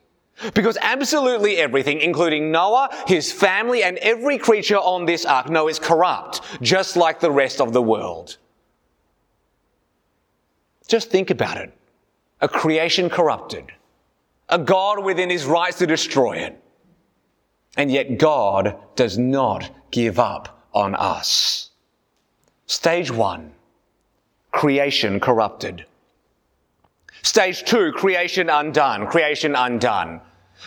Because 0.54 0.78
absolutely 0.82 1.58
everything, 1.58 2.00
including 2.00 2.52
Noah, 2.52 2.90
his 3.08 3.32
family, 3.32 3.84
and 3.84 3.98
every 3.98 4.38
creature 4.38 4.78
on 4.78 5.06
this 5.06 5.26
ark, 5.26 5.50
no, 5.50 5.68
it's 5.68 5.80
corrupt, 5.80 6.42
just 6.62 6.96
like 6.96 7.20
the 7.20 7.32
rest 7.32 7.60
of 7.60 7.74
the 7.74 7.82
world. 7.82 8.38
Just 10.90 11.12
think 11.12 11.30
about 11.30 11.58
it. 11.58 11.72
A 12.42 12.50
creation 12.50 13.10
corrupted. 13.10 13.72
A 14.50 14.58
God 14.58 15.04
within 15.04 15.30
his 15.30 15.46
rights 15.46 15.78
to 15.78 15.88
destroy 15.88 16.38
it. 16.38 16.60
And 17.78 17.92
yet 17.92 18.18
God 18.18 18.76
does 18.96 19.18
not 19.18 19.70
give 19.92 20.18
up 20.18 20.66
on 20.74 20.96
us. 20.96 21.70
Stage 22.66 23.12
one, 23.12 23.52
creation 24.52 25.20
corrupted. 25.20 25.86
Stage 27.22 27.64
two, 27.66 27.92
creation 27.92 28.50
undone, 28.50 29.06
creation 29.08 29.56
undone. 29.56 30.22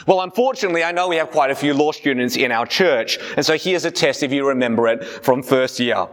Well, 0.06 0.20
unfortunately, 0.20 0.84
I 0.84 0.92
know 0.92 1.08
we 1.08 1.16
have 1.16 1.30
quite 1.30 1.50
a 1.50 1.54
few 1.54 1.74
law 1.74 1.90
students 1.90 2.36
in 2.36 2.52
our 2.52 2.66
church, 2.66 3.18
and 3.36 3.44
so 3.44 3.58
here's 3.58 3.84
a 3.84 3.90
test 3.90 4.22
if 4.22 4.32
you 4.32 4.46
remember 4.46 4.86
it 4.86 5.04
from 5.04 5.42
first 5.42 5.80
year. 5.80 6.06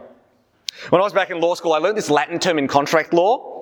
When 0.88 1.00
I 1.00 1.04
was 1.04 1.12
back 1.12 1.30
in 1.30 1.40
law 1.40 1.54
school, 1.54 1.74
I 1.74 1.78
learned 1.78 1.96
this 1.96 2.10
Latin 2.10 2.40
term 2.40 2.58
in 2.58 2.66
contract 2.66 3.12
law. 3.12 3.59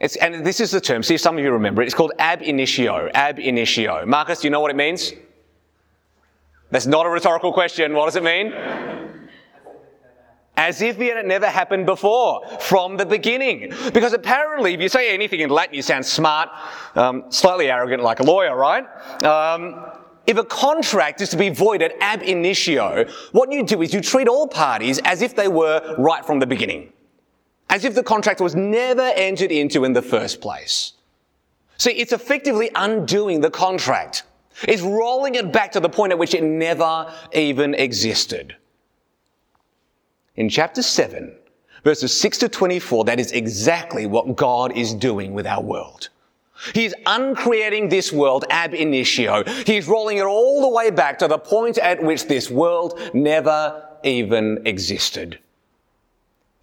It's, 0.00 0.16
and 0.16 0.44
this 0.44 0.60
is 0.60 0.70
the 0.70 0.80
term, 0.80 1.02
see 1.02 1.14
if 1.14 1.20
some 1.20 1.38
of 1.38 1.44
you 1.44 1.52
remember 1.52 1.82
it. 1.82 1.86
It's 1.86 1.94
called 1.94 2.12
ab 2.18 2.42
initio. 2.42 3.08
Ab 3.14 3.38
initio. 3.38 4.04
Marcus, 4.04 4.40
do 4.40 4.46
you 4.46 4.50
know 4.50 4.60
what 4.60 4.70
it 4.70 4.76
means? 4.76 5.12
That's 6.70 6.86
not 6.86 7.06
a 7.06 7.08
rhetorical 7.08 7.52
question. 7.52 7.94
What 7.94 8.06
does 8.06 8.16
it 8.16 8.24
mean? 8.24 8.52
As 10.56 10.82
if 10.82 11.00
it 11.00 11.16
had 11.16 11.26
never 11.26 11.46
happened 11.46 11.86
before, 11.86 12.46
from 12.60 12.96
the 12.96 13.06
beginning. 13.06 13.72
Because 13.92 14.12
apparently, 14.12 14.74
if 14.74 14.80
you 14.80 14.88
say 14.88 15.12
anything 15.12 15.40
in 15.40 15.50
Latin, 15.50 15.74
you 15.74 15.82
sound 15.82 16.06
smart, 16.06 16.48
um, 16.94 17.24
slightly 17.28 17.70
arrogant 17.70 18.02
like 18.02 18.20
a 18.20 18.24
lawyer, 18.24 18.56
right? 18.56 18.84
Um, 19.24 19.84
if 20.26 20.36
a 20.38 20.44
contract 20.44 21.20
is 21.20 21.28
to 21.30 21.36
be 21.36 21.50
voided 21.50 21.92
ab 22.00 22.22
initio, 22.22 23.04
what 23.32 23.52
you 23.52 23.62
do 23.62 23.82
is 23.82 23.92
you 23.92 24.00
treat 24.00 24.26
all 24.26 24.48
parties 24.48 24.98
as 25.04 25.22
if 25.22 25.36
they 25.36 25.48
were 25.48 25.94
right 25.98 26.24
from 26.24 26.38
the 26.38 26.46
beginning. 26.46 26.93
As 27.70 27.84
if 27.84 27.94
the 27.94 28.02
contract 28.02 28.40
was 28.40 28.54
never 28.54 29.12
entered 29.16 29.50
into 29.50 29.84
in 29.84 29.92
the 29.92 30.02
first 30.02 30.40
place. 30.40 30.92
See, 31.78 31.92
it's 31.92 32.12
effectively 32.12 32.70
undoing 32.74 33.40
the 33.40 33.50
contract. 33.50 34.22
It's 34.62 34.82
rolling 34.82 35.34
it 35.34 35.52
back 35.52 35.72
to 35.72 35.80
the 35.80 35.88
point 35.88 36.12
at 36.12 36.18
which 36.18 36.34
it 36.34 36.44
never 36.44 37.12
even 37.32 37.74
existed. 37.74 38.54
In 40.36 40.48
chapter 40.48 40.82
7, 40.82 41.34
verses 41.82 42.18
6 42.20 42.38
to 42.38 42.48
24, 42.48 43.04
that 43.04 43.20
is 43.20 43.32
exactly 43.32 44.06
what 44.06 44.36
God 44.36 44.76
is 44.76 44.94
doing 44.94 45.34
with 45.34 45.46
our 45.46 45.62
world. 45.62 46.10
He's 46.72 46.94
uncreating 47.06 47.88
this 47.88 48.12
world 48.12 48.44
ab 48.48 48.74
initio. 48.74 49.44
He's 49.66 49.88
rolling 49.88 50.18
it 50.18 50.24
all 50.24 50.62
the 50.62 50.68
way 50.68 50.90
back 50.90 51.18
to 51.18 51.28
the 51.28 51.38
point 51.38 51.78
at 51.78 52.02
which 52.02 52.26
this 52.26 52.50
world 52.50 53.00
never 53.12 53.88
even 54.04 54.62
existed. 54.64 55.38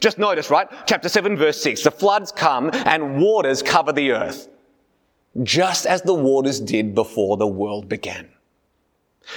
Just 0.01 0.17
notice, 0.17 0.49
right? 0.49 0.67
Chapter 0.87 1.07
7 1.07 1.37
verse 1.37 1.61
6. 1.61 1.83
The 1.83 1.91
floods 1.91 2.31
come 2.31 2.71
and 2.73 3.21
waters 3.21 3.63
cover 3.63 3.93
the 3.93 4.11
earth. 4.11 4.49
Just 5.43 5.85
as 5.85 6.01
the 6.01 6.13
waters 6.13 6.59
did 6.59 6.93
before 6.93 7.37
the 7.37 7.47
world 7.47 7.87
began. 7.87 8.27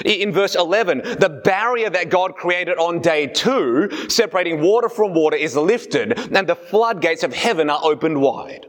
In 0.04 0.32
verse 0.32 0.56
11, 0.56 0.98
the 1.20 1.40
barrier 1.44 1.90
that 1.90 2.08
God 2.08 2.34
created 2.34 2.78
on 2.78 3.00
day 3.00 3.26
two, 3.26 3.88
separating 4.08 4.60
water 4.60 4.88
from 4.88 5.14
water, 5.14 5.36
is 5.36 5.54
lifted, 5.54 6.18
and 6.34 6.48
the 6.48 6.56
floodgates 6.56 7.22
of 7.22 7.34
heaven 7.34 7.68
are 7.68 7.80
opened 7.82 8.20
wide. 8.20 8.66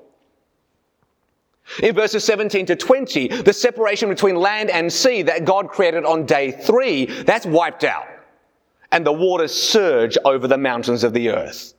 In 1.82 1.96
verses 1.96 2.24
17 2.26 2.66
to 2.68 2.76
20, 2.76 3.28
the 3.30 3.54
separation 3.54 4.10
between 4.10 4.36
land 4.36 4.70
and 4.70 4.92
sea 4.92 5.24
that 5.24 5.46
God 5.46 5.70
created 5.70 6.06
on 6.06 6.26
day 6.26 6.52
three, 6.52 7.06
that's 7.06 7.46
wiped 7.46 7.86
out. 7.86 8.08
And 8.92 9.06
the 9.06 9.14
waters 9.14 9.54
surge 9.54 10.18
over 10.26 10.48
the 10.48 10.58
mountains 10.58 11.04
of 11.04 11.14
the 11.14 11.30
earth. 11.30 11.75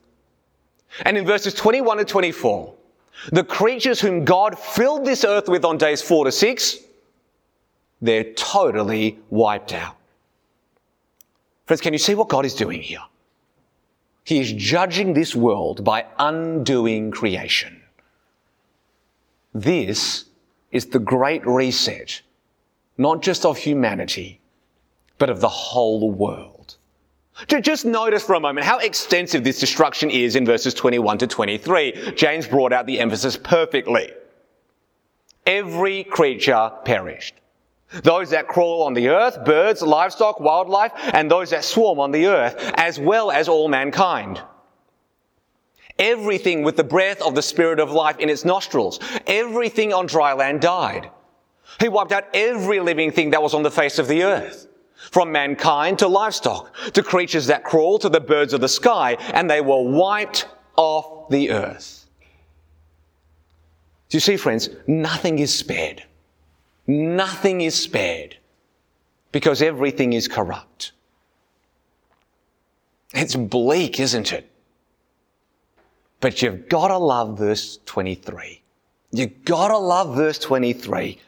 And 1.03 1.17
in 1.17 1.25
verses 1.25 1.53
21 1.53 1.97
to 1.97 2.05
24, 2.05 2.73
the 3.31 3.43
creatures 3.43 3.99
whom 3.99 4.25
God 4.25 4.57
filled 4.57 5.05
this 5.05 5.23
earth 5.23 5.49
with 5.49 5.65
on 5.65 5.77
days 5.77 6.01
four 6.01 6.25
to 6.25 6.31
six, 6.31 6.77
they're 8.01 8.33
totally 8.33 9.19
wiped 9.29 9.73
out. 9.73 9.95
Friends, 11.65 11.81
can 11.81 11.93
you 11.93 11.99
see 11.99 12.15
what 12.15 12.29
God 12.29 12.45
is 12.45 12.53
doing 12.53 12.81
here? 12.81 13.01
He 14.23 14.39
is 14.39 14.53
judging 14.53 15.13
this 15.13 15.35
world 15.35 15.83
by 15.83 16.05
undoing 16.19 17.11
creation. 17.11 17.81
This 19.53 20.25
is 20.71 20.87
the 20.87 20.99
great 20.99 21.45
reset, 21.45 22.21
not 22.97 23.21
just 23.21 23.45
of 23.45 23.57
humanity, 23.57 24.39
but 25.17 25.29
of 25.29 25.41
the 25.41 25.49
whole 25.49 26.11
world. 26.11 26.56
To 27.49 27.61
just 27.61 27.85
notice 27.85 28.23
for 28.23 28.33
a 28.33 28.39
moment 28.39 28.65
how 28.65 28.79
extensive 28.79 29.43
this 29.43 29.59
destruction 29.59 30.09
is 30.09 30.35
in 30.35 30.45
verses 30.45 30.73
21 30.73 31.19
to 31.19 31.27
23. 31.27 32.13
James 32.15 32.47
brought 32.47 32.73
out 32.73 32.87
the 32.87 32.99
emphasis 32.99 33.37
perfectly. 33.37 34.11
Every 35.45 36.03
creature 36.03 36.71
perished. 36.83 37.35
Those 38.03 38.31
that 38.31 38.47
crawl 38.47 38.83
on 38.83 38.93
the 38.93 39.09
earth, 39.09 39.45
birds, 39.45 39.81
livestock, 39.81 40.39
wildlife, 40.39 40.91
and 41.13 41.31
those 41.31 41.51
that 41.51 41.63
swarm 41.63 41.99
on 41.99 42.11
the 42.11 42.25
earth, 42.25 42.55
as 42.75 42.99
well 42.99 43.31
as 43.31 43.47
all 43.47 43.69
mankind. 43.69 44.41
Everything 45.97 46.63
with 46.63 46.75
the 46.75 46.83
breath 46.83 47.21
of 47.21 47.33
the 47.33 47.41
Spirit 47.41 47.79
of 47.79 47.91
life 47.91 48.19
in 48.19 48.29
its 48.29 48.43
nostrils, 48.43 48.99
everything 49.25 49.93
on 49.93 50.05
dry 50.05 50.33
land 50.33 50.61
died. 50.61 51.09
He 51.79 51.87
wiped 51.87 52.11
out 52.11 52.25
every 52.33 52.79
living 52.79 53.11
thing 53.11 53.29
that 53.29 53.41
was 53.41 53.53
on 53.53 53.63
the 53.63 53.71
face 53.71 53.99
of 53.99 54.07
the 54.07 54.23
earth, 54.23 54.67
from 55.11 55.31
mankind 55.31 55.99
to 55.99 56.07
livestock, 56.07 56.73
to 56.93 57.03
creatures 57.03 57.47
that 57.47 57.63
crawl, 57.63 57.99
to 57.99 58.09
the 58.09 58.19
birds 58.19 58.53
of 58.53 58.61
the 58.61 58.69
sky, 58.69 59.13
and 59.33 59.49
they 59.49 59.61
were 59.61 59.81
wiped 59.81 60.47
off 60.75 61.29
the 61.29 61.51
earth. 61.51 62.05
Do 64.09 64.15
you 64.15 64.21
see, 64.21 64.37
friends? 64.37 64.69
Nothing 64.87 65.39
is 65.39 65.53
spared. 65.53 66.03
Nothing 66.87 67.61
is 67.61 67.75
spared 67.75 68.37
because 69.31 69.61
everything 69.61 70.13
is 70.13 70.27
corrupt. 70.27 70.93
It's 73.13 73.35
bleak, 73.35 73.99
isn't 73.99 74.31
it? 74.31 74.49
But 76.19 76.41
you've 76.41 76.69
got 76.69 76.87
to 76.87 76.97
love 76.97 77.37
verse 77.37 77.79
23. 77.85 78.61
You've 79.11 79.45
got 79.45 79.69
to 79.69 79.77
love 79.77 80.15
verse 80.15 80.39
23. 80.39 81.19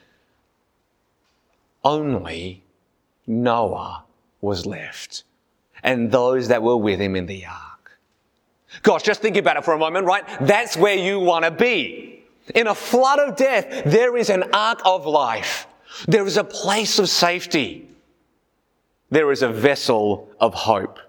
Only 1.84 2.64
Noah 3.30 4.04
was 4.42 4.66
left 4.66 5.24
and 5.84 6.12
those 6.12 6.48
that 6.50 6.62
were 6.62 6.76
with 6.76 7.00
him 7.00 7.16
in 7.16 7.26
the 7.26 7.46
ark. 7.46 8.00
Gosh, 8.82 9.04
just 9.04 9.22
think 9.22 9.38
about 9.38 9.58
it 9.58 9.64
for 9.64 9.74
a 9.74 9.80
moment, 9.80 10.06
right? 10.06 10.24
That's 10.42 10.76
where 10.76 10.96
you 10.96 11.20
want 11.20 11.46
to 11.46 11.52
be. 11.52 12.24
In 12.56 12.68
a 12.68 12.76
flood 12.76 13.20
of 13.20 13.36
death, 13.36 13.84
there 13.86 14.18
is 14.18 14.30
an 14.30 14.44
ark 14.54 14.82
of 14.84 15.06
life. 15.06 15.68
There 16.08 16.26
is 16.26 16.38
a 16.38 16.44
place 16.44 17.00
of 17.00 17.10
safety. 17.10 17.88
There 19.10 19.32
is 19.32 19.42
a 19.42 19.50
vessel 19.50 20.30
of 20.40 20.54
hope. 20.54 21.00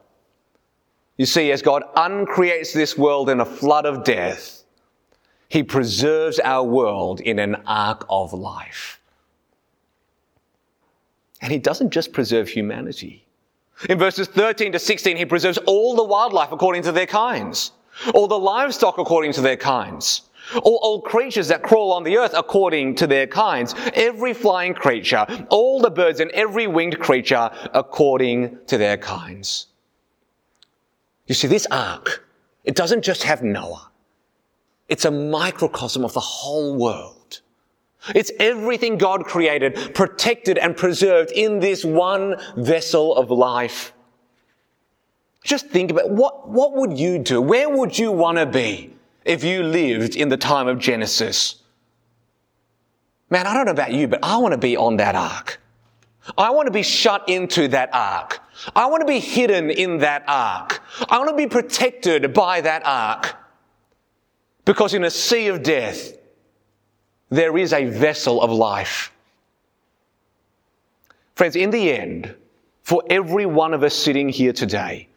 You 1.17 1.27
see, 1.27 1.53
as 1.53 1.61
God 1.61 1.83
uncreates 1.97 2.73
this 2.73 2.97
world 2.97 3.29
in 3.29 3.41
a 3.41 3.45
flood 3.45 3.85
of 3.85 4.05
death, 4.05 4.65
He 5.49 5.63
preserves 5.63 6.39
our 6.41 6.65
world 6.65 7.21
in 7.21 7.39
an 7.39 7.57
ark 7.67 8.07
of 8.09 8.33
life. 8.33 9.00
And 11.41 11.53
He 11.53 11.59
doesn't 11.59 11.91
just 11.91 12.13
preserve 12.13 12.49
humanity. 12.49 13.27
In 13.89 13.99
verses 13.99 14.29
13 14.29 14.73
to 14.73 14.79
16, 14.79 15.17
He 15.17 15.25
preserves 15.25 15.59
all 15.67 15.97
the 15.97 16.05
wildlife 16.05 16.53
according 16.53 16.83
to 16.83 16.93
their 16.93 17.07
kinds, 17.07 17.73
all 18.15 18.29
the 18.29 18.39
livestock 18.39 18.99
according 18.99 19.33
to 19.35 19.41
their 19.41 19.57
kinds 19.57 20.23
all, 20.57 20.79
all 20.83 21.01
creatures 21.01 21.49
that 21.49 21.63
crawl 21.63 21.93
on 21.93 22.05
the 22.05 22.17
earth 22.17 22.35
according 22.37 22.95
to 22.97 23.07
their 23.07 23.27
kinds, 23.27 23.75
every 23.95 24.35
flying 24.35 24.75
creature, 24.75 25.27
all 25.49 25.81
the 25.81 25.91
birds 25.91 26.21
and 26.21 26.31
every 26.33 26.67
winged 26.67 26.99
creature 26.99 27.51
according 27.73 28.59
to 28.67 28.79
their 28.79 28.97
kinds. 28.97 29.69
You 31.27 31.35
see, 31.35 31.49
this 31.49 31.67
ark, 31.71 32.27
it 32.65 32.75
doesn't 32.75 33.03
just 33.03 33.23
have 33.23 33.43
Noah. 33.43 33.91
It's 34.89 35.05
a 35.05 35.11
microcosm 35.11 36.05
of 36.05 36.13
the 36.13 36.21
whole 36.21 36.77
world. 36.77 37.20
It's 38.15 38.33
everything 38.39 38.97
God 38.97 39.25
created, 39.25 39.95
protected 39.95 40.59
and 40.59 40.77
preserved 40.77 41.33
in 41.33 41.61
this 41.61 41.85
one 41.85 42.37
vessel 42.57 43.15
of 43.15 43.31
life. 43.31 43.93
Just 45.43 45.69
think 45.69 45.91
about 45.91 46.11
what, 46.11 46.49
what 46.49 46.75
would 46.75 46.99
you 46.99 47.19
do? 47.19 47.41
Where 47.41 47.69
would 47.69 47.99
you 47.99 48.13
want 48.13 48.39
to 48.39 48.47
be 48.47 48.95
if 49.25 49.45
you 49.45 49.63
lived 49.63 50.17
in 50.17 50.29
the 50.29 50.37
time 50.37 50.67
of 50.67 50.79
Genesis? 50.79 51.57
Man, 53.31 53.47
I 53.47 53.55
don't 53.55 53.67
know 53.67 53.73
about 53.73 53.93
you, 53.93 54.09
but 54.09 54.21
I 54.23 54.39
want 54.39 54.53
to 54.53 54.59
be 54.59 54.77
on 54.77 54.97
that 54.97 55.15
ark. 55.15 55.61
I 56.37 56.51
want 56.51 56.67
to 56.67 56.73
be 56.73 56.83
shut 56.83 57.29
into 57.29 57.69
that 57.69 57.91
ark. 57.93 58.41
I 58.75 58.87
want 58.87 59.01
to 59.01 59.07
be 59.07 59.21
hidden 59.21 59.71
in 59.71 59.99
that 59.99 60.25
ark. 60.27 60.83
I 61.09 61.19
want 61.19 61.31
to 61.31 61.37
be 61.37 61.47
protected 61.47 62.35
by 62.35 62.61
that 62.61 62.83
ark. 62.85 63.37
Because 64.65 64.95
in 64.95 65.05
a 65.05 65.11
sea 65.11 65.49
of 65.49 65.63
death, 65.63 66.13
there 67.31 67.57
is 67.57 67.73
a 67.73 67.87
vessel 67.87 68.43
of 68.43 68.51
life. 68.51 69.13
Friends, 71.35 71.57
in 71.57 71.71
the 71.71 71.93
end, 71.93 72.35
for 72.83 73.03
every 73.09 73.47
one 73.47 73.73
of 73.73 73.83
us 73.83 73.95
sitting 73.95 74.29
here 74.29 74.53
today, 74.53 75.09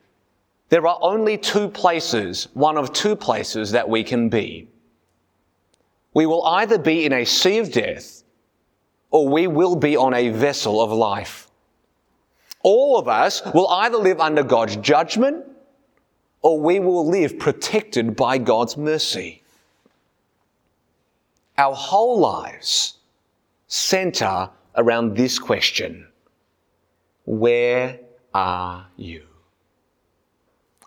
there 0.70 0.88
are 0.88 0.98
only 1.02 1.38
two 1.38 1.68
places, 1.68 2.48
one 2.54 2.78
of 2.78 2.94
two 2.94 3.16
places 3.16 3.72
that 3.72 3.90
we 3.90 4.04
can 4.04 4.30
be. 4.30 4.68
We 6.14 6.26
will 6.26 6.44
either 6.44 6.78
be 6.78 7.06
in 7.06 7.14
a 7.14 7.26
sea 7.26 7.58
of 7.58 7.72
death 7.72 8.24
or 9.10 9.28
we 9.28 9.48
will 9.48 9.76
be 9.76 9.98
on 9.98 10.14
a 10.14 10.30
vessel 10.30 10.82
of 10.82 10.92
life. 10.92 11.50
All 12.62 12.98
of 12.98 13.08
us 13.08 13.42
will 13.54 13.68
either 13.68 13.98
live 13.98 14.20
under 14.20 14.44
God's 14.44 14.78
judgment 14.78 15.46
or 16.42 16.60
we 16.60 16.80
will 16.80 17.08
live 17.08 17.38
protected 17.38 18.16
by 18.16 18.38
God's 18.38 18.78
mercy. 18.78 19.43
Our 21.58 21.76
whole 21.76 22.20
lives 22.20 22.98
center 23.68 24.50
around 24.76 25.16
this 25.16 25.38
question 25.40 26.08
Where 27.26 28.00
are 28.34 28.88
you? 28.98 29.24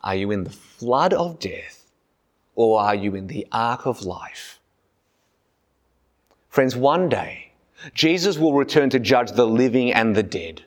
Are 0.02 0.14
you 0.14 0.30
in 0.30 0.44
the 0.44 0.50
flood 0.50 1.12
of 1.12 1.38
death 1.38 1.90
or 2.54 2.80
are 2.80 2.94
you 2.94 3.14
in 3.14 3.26
the 3.26 3.46
ark 3.52 3.86
of 3.86 4.04
life? 4.04 4.60
Friends, 6.48 6.74
one 6.74 7.08
day, 7.08 7.52
Jesus 7.92 8.38
will 8.38 8.54
return 8.54 8.88
to 8.90 8.98
judge 8.98 9.32
the 9.32 9.46
living 9.46 9.92
and 9.92 10.14
the 10.14 10.22
dead. 10.22 10.64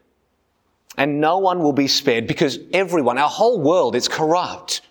And 0.98 1.22
no 1.22 1.38
one 1.38 1.63
will 1.63 1.74
be 1.74 1.88
spared 1.88 2.27
because 2.27 2.60
everyone, 2.74 3.18
our 3.18 3.29
whole 3.29 3.60
world, 3.60 3.96
is 3.96 4.08
corrupt. 4.08 4.82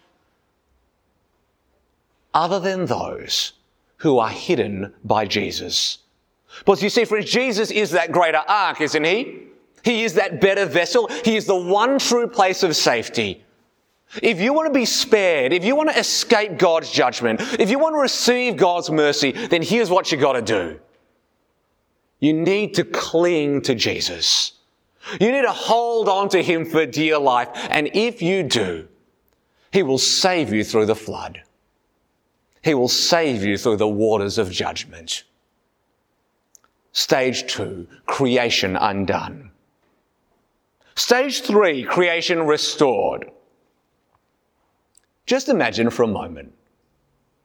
Other 2.33 2.59
than 2.59 2.87
those 2.87 3.53
who 3.99 4.19
are 4.19 4.31
hidden 4.31 4.93
by 5.05 5.27
Jesus. 5.27 5.99
But 6.65 6.83
you 6.83 6.91
see, 6.91 7.05
friends, 7.05 7.31
Jesus 7.31 7.71
is 7.71 7.91
that 7.93 8.13
greater 8.13 8.43
ark, 8.49 8.81
isn't 8.81 9.05
he? 9.05 9.45
He 9.85 10.05
is 10.05 10.15
that 10.15 10.41
better 10.41 10.67
vessel. 10.67 11.09
He 11.25 11.37
is 11.37 11.47
the 11.47 11.57
one 11.57 11.99
true 11.99 12.27
place 12.27 12.63
of 12.63 12.75
safety. 12.75 13.45
If 14.23 14.41
you 14.41 14.53
want 14.53 14.69
to 14.69 14.73
be 14.73 14.87
spared, 14.87 15.53
if 15.53 15.65
you 15.65 15.77
want 15.77 15.91
to 15.91 15.99
escape 15.99 16.59
God's 16.59 16.91
judgment, 16.91 17.41
if 17.59 17.71
you 17.71 17.79
want 17.79 17.95
to 17.95 18.01
receive 18.01 18.57
God's 18.57 18.91
mercy, 18.91 19.33
then 19.33 19.63
here's 19.63 19.91
what 19.91 20.11
you 20.11 20.19
got 20.19 20.33
to 20.33 20.43
do. 20.43 20.81
You 22.19 22.33
need 22.33 22.75
to 22.75 22.85
cling 22.85 23.63
to 23.63 23.75
Jesus. 23.75 24.53
You 25.21 25.31
need 25.31 25.43
to 25.43 25.53
hold 25.53 26.09
on 26.09 26.29
to 26.31 26.43
Him 26.43 26.65
for 26.65 26.85
dear 26.87 27.19
life. 27.19 27.49
And 27.71 27.91
if 27.95 28.21
you 28.23 28.43
do, 28.43 28.89
He 29.73 29.83
will 29.83 29.99
save 29.99 30.53
you 30.53 30.65
through 30.65 30.87
the 30.87 30.97
flood. 30.97 31.43
He 32.63 32.75
will 32.75 32.89
save 32.89 33.45
you 33.45 33.57
through 33.57 33.77
the 33.77 33.89
waters 33.89 34.39
of 34.39 34.51
judgment. 34.51 35.25
Stage 36.93 37.53
two, 37.53 37.87
creation 38.07 38.77
undone. 38.77 39.51
Stage 40.95 41.43
three, 41.43 41.85
creation 41.85 42.43
restored. 42.43 43.31
Just 45.27 45.49
imagine 45.49 45.91
for 45.91 46.03
a 46.03 46.09
moment 46.09 46.53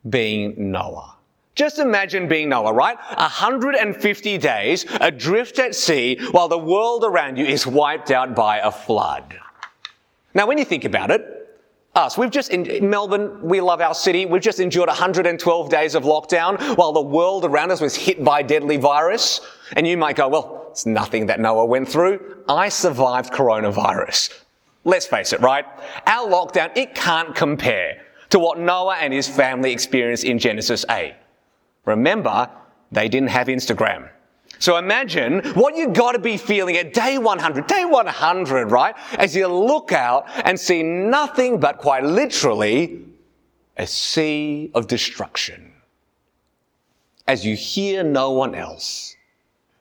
being 0.09 0.71
Noah. 0.71 1.17
Just 1.55 1.77
imagine 1.77 2.27
being 2.27 2.49
Noah, 2.49 2.73
right? 2.73 2.97
150 2.97 4.37
days 4.39 4.85
adrift 4.99 5.59
at 5.59 5.75
sea 5.75 6.17
while 6.31 6.47
the 6.47 6.57
world 6.57 7.03
around 7.03 7.37
you 7.37 7.45
is 7.45 7.67
wiped 7.67 8.09
out 8.09 8.35
by 8.35 8.57
a 8.57 8.71
flood. 8.71 9.37
Now, 10.33 10.47
when 10.47 10.57
you 10.57 10.65
think 10.65 10.83
about 10.83 11.11
it, 11.11 11.42
us, 11.95 12.17
we've 12.17 12.31
just, 12.31 12.49
in 12.49 12.89
Melbourne, 12.89 13.39
we 13.41 13.61
love 13.61 13.79
our 13.79 13.93
city. 13.93 14.25
We've 14.25 14.41
just 14.41 14.59
endured 14.59 14.87
112 14.87 15.69
days 15.69 15.95
of 15.95 16.03
lockdown 16.03 16.77
while 16.77 16.91
the 16.91 17.01
world 17.01 17.45
around 17.45 17.71
us 17.71 17.81
was 17.81 17.95
hit 17.95 18.23
by 18.23 18.41
deadly 18.41 18.77
virus. 18.77 19.41
And 19.73 19.87
you 19.87 19.95
might 19.97 20.15
go, 20.15 20.27
well, 20.27 20.67
it's 20.71 20.85
nothing 20.85 21.27
that 21.27 21.39
Noah 21.39 21.65
went 21.65 21.87
through. 21.87 22.43
I 22.49 22.69
survived 22.69 23.31
coronavirus. 23.31 24.33
Let's 24.85 25.05
face 25.05 25.33
it, 25.33 25.39
right? 25.41 25.65
Our 26.07 26.27
lockdown, 26.27 26.75
it 26.75 26.95
can't 26.95 27.35
compare 27.35 28.01
to 28.31 28.39
what 28.39 28.59
Noah 28.59 28.95
and 28.95 29.13
his 29.13 29.27
family 29.27 29.71
experienced 29.71 30.23
in 30.23 30.39
Genesis 30.39 30.83
8. 30.89 31.13
Remember, 31.85 32.49
they 32.91 33.07
didn't 33.07 33.29
have 33.29 33.47
Instagram. 33.47 34.09
So 34.63 34.77
imagine 34.77 35.43
what 35.55 35.75
you've 35.75 35.91
got 35.91 36.13
to 36.13 36.19
be 36.19 36.37
feeling 36.37 36.77
at 36.77 36.93
day 36.93 37.17
100, 37.17 37.67
day 37.67 37.83
100, 37.83 38.71
right? 38.71 38.95
As 39.11 39.35
you 39.35 39.45
look 39.47 39.91
out 39.91 40.25
and 40.45 40.57
see 40.57 40.81
nothing 40.81 41.59
but 41.59 41.79
quite 41.79 42.05
literally 42.05 43.01
a 43.75 43.85
sea 43.85 44.71
of 44.73 44.87
destruction. 44.87 45.73
As 47.27 47.45
you 47.45 47.57
hear 47.57 48.05
no 48.05 48.31
one 48.31 48.55
else, 48.55 49.17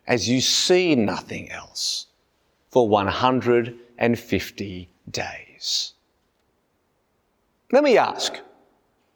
as 0.08 0.28
you 0.28 0.40
see 0.40 0.96
nothing 0.96 1.52
else 1.52 2.08
for 2.72 2.88
150 2.88 4.88
days. 5.08 5.92
Let 7.70 7.84
me 7.84 7.98
ask, 7.98 8.36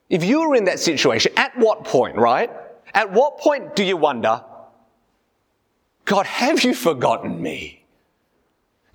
if 0.08 0.22
you 0.22 0.48
were 0.48 0.54
in 0.54 0.66
that 0.66 0.78
situation, 0.78 1.32
at 1.36 1.58
what 1.58 1.82
point, 1.82 2.14
right? 2.14 2.52
At 2.94 3.10
what 3.10 3.38
point 3.38 3.74
do 3.74 3.82
you 3.82 3.96
wonder, 3.96 4.44
God, 6.06 6.24
have 6.26 6.64
you 6.64 6.72
forgotten 6.72 7.42
me? 7.42 7.84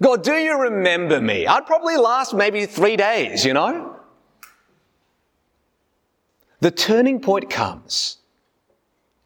God, 0.02 0.24
do 0.24 0.34
you 0.34 0.60
remember 0.60 1.22
me? 1.22 1.46
I'd 1.46 1.68
probably 1.68 1.98
last 1.98 2.34
maybe 2.34 2.66
three 2.66 2.96
days, 2.96 3.46
you 3.46 3.54
know? 3.54 3.98
The 6.62 6.72
turning 6.72 7.20
point 7.20 7.50
comes 7.50 8.18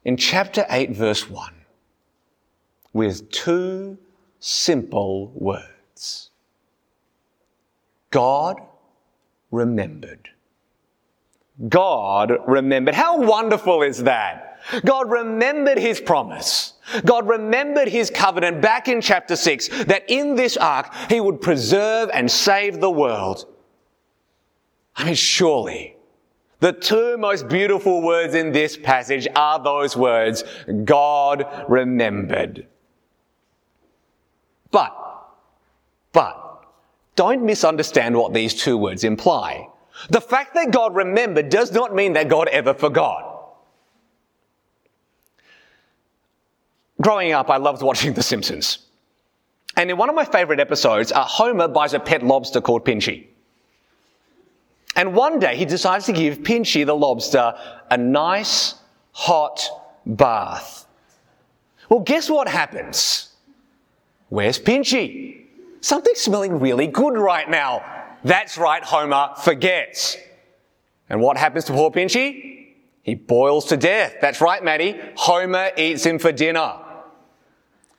in 0.04 0.16
chapter 0.16 0.66
8, 0.68 0.90
verse 0.90 1.30
1, 1.30 1.54
with 2.92 3.30
two 3.30 3.98
simple 4.40 5.32
words. 5.34 6.30
God 8.10 8.56
remembered. 9.50 10.30
God 11.68 12.32
remembered. 12.46 12.94
How 12.94 13.20
wonderful 13.20 13.82
is 13.82 14.02
that? 14.02 14.45
God 14.84 15.10
remembered 15.10 15.78
his 15.78 16.00
promise. 16.00 16.74
God 17.04 17.28
remembered 17.28 17.88
his 17.88 18.10
covenant 18.10 18.60
back 18.60 18.88
in 18.88 19.00
chapter 19.00 19.36
6 19.36 19.84
that 19.84 20.04
in 20.08 20.34
this 20.34 20.56
ark 20.56 20.92
he 21.08 21.20
would 21.20 21.40
preserve 21.40 22.10
and 22.12 22.30
save 22.30 22.80
the 22.80 22.90
world. 22.90 23.46
I 24.96 25.04
mean, 25.04 25.14
surely 25.14 25.96
the 26.60 26.72
two 26.72 27.18
most 27.18 27.48
beautiful 27.48 28.02
words 28.02 28.34
in 28.34 28.52
this 28.52 28.76
passage 28.76 29.28
are 29.36 29.62
those 29.62 29.96
words, 29.96 30.42
God 30.84 31.64
remembered. 31.68 32.66
But, 34.70 34.96
but, 36.12 36.64
don't 37.14 37.44
misunderstand 37.44 38.16
what 38.16 38.32
these 38.32 38.54
two 38.54 38.78
words 38.78 39.04
imply. 39.04 39.68
The 40.10 40.20
fact 40.20 40.54
that 40.54 40.70
God 40.70 40.94
remembered 40.94 41.48
does 41.48 41.72
not 41.72 41.94
mean 41.94 42.14
that 42.14 42.28
God 42.28 42.48
ever 42.48 42.74
forgot. 42.74 43.35
Growing 47.06 47.30
up, 47.30 47.50
I 47.50 47.58
loved 47.58 47.82
watching 47.82 48.14
The 48.14 48.22
Simpsons. 48.24 48.78
And 49.76 49.88
in 49.88 49.96
one 49.96 50.08
of 50.08 50.16
my 50.16 50.24
favorite 50.24 50.58
episodes, 50.58 51.12
uh, 51.12 51.22
Homer 51.22 51.68
buys 51.68 51.94
a 51.94 52.00
pet 52.00 52.24
lobster 52.24 52.60
called 52.60 52.84
Pinchy. 52.84 53.28
And 54.96 55.14
one 55.14 55.38
day 55.38 55.56
he 55.56 55.64
decides 55.64 56.06
to 56.06 56.12
give 56.12 56.38
Pinchy 56.38 56.84
the 56.84 56.96
lobster 56.96 57.54
a 57.92 57.96
nice, 57.96 58.74
hot 59.12 59.64
bath. 60.04 60.84
Well, 61.88 62.00
guess 62.00 62.28
what 62.28 62.48
happens? 62.48 63.28
Where's 64.28 64.58
Pinchy? 64.58 65.44
Something's 65.82 66.22
smelling 66.22 66.58
really 66.58 66.88
good 66.88 67.16
right 67.16 67.48
now. 67.48 67.84
That's 68.24 68.58
right, 68.58 68.82
Homer 68.82 69.28
forgets. 69.44 70.16
And 71.08 71.20
what 71.20 71.36
happens 71.36 71.66
to 71.66 71.72
poor 71.72 71.92
Pinchy? 71.92 72.74
He 73.04 73.14
boils 73.14 73.66
to 73.66 73.76
death. 73.76 74.16
That's 74.20 74.40
right, 74.40 74.64
Maddie. 74.64 75.00
Homer 75.14 75.70
eats 75.76 76.04
him 76.04 76.18
for 76.18 76.32
dinner. 76.32 76.80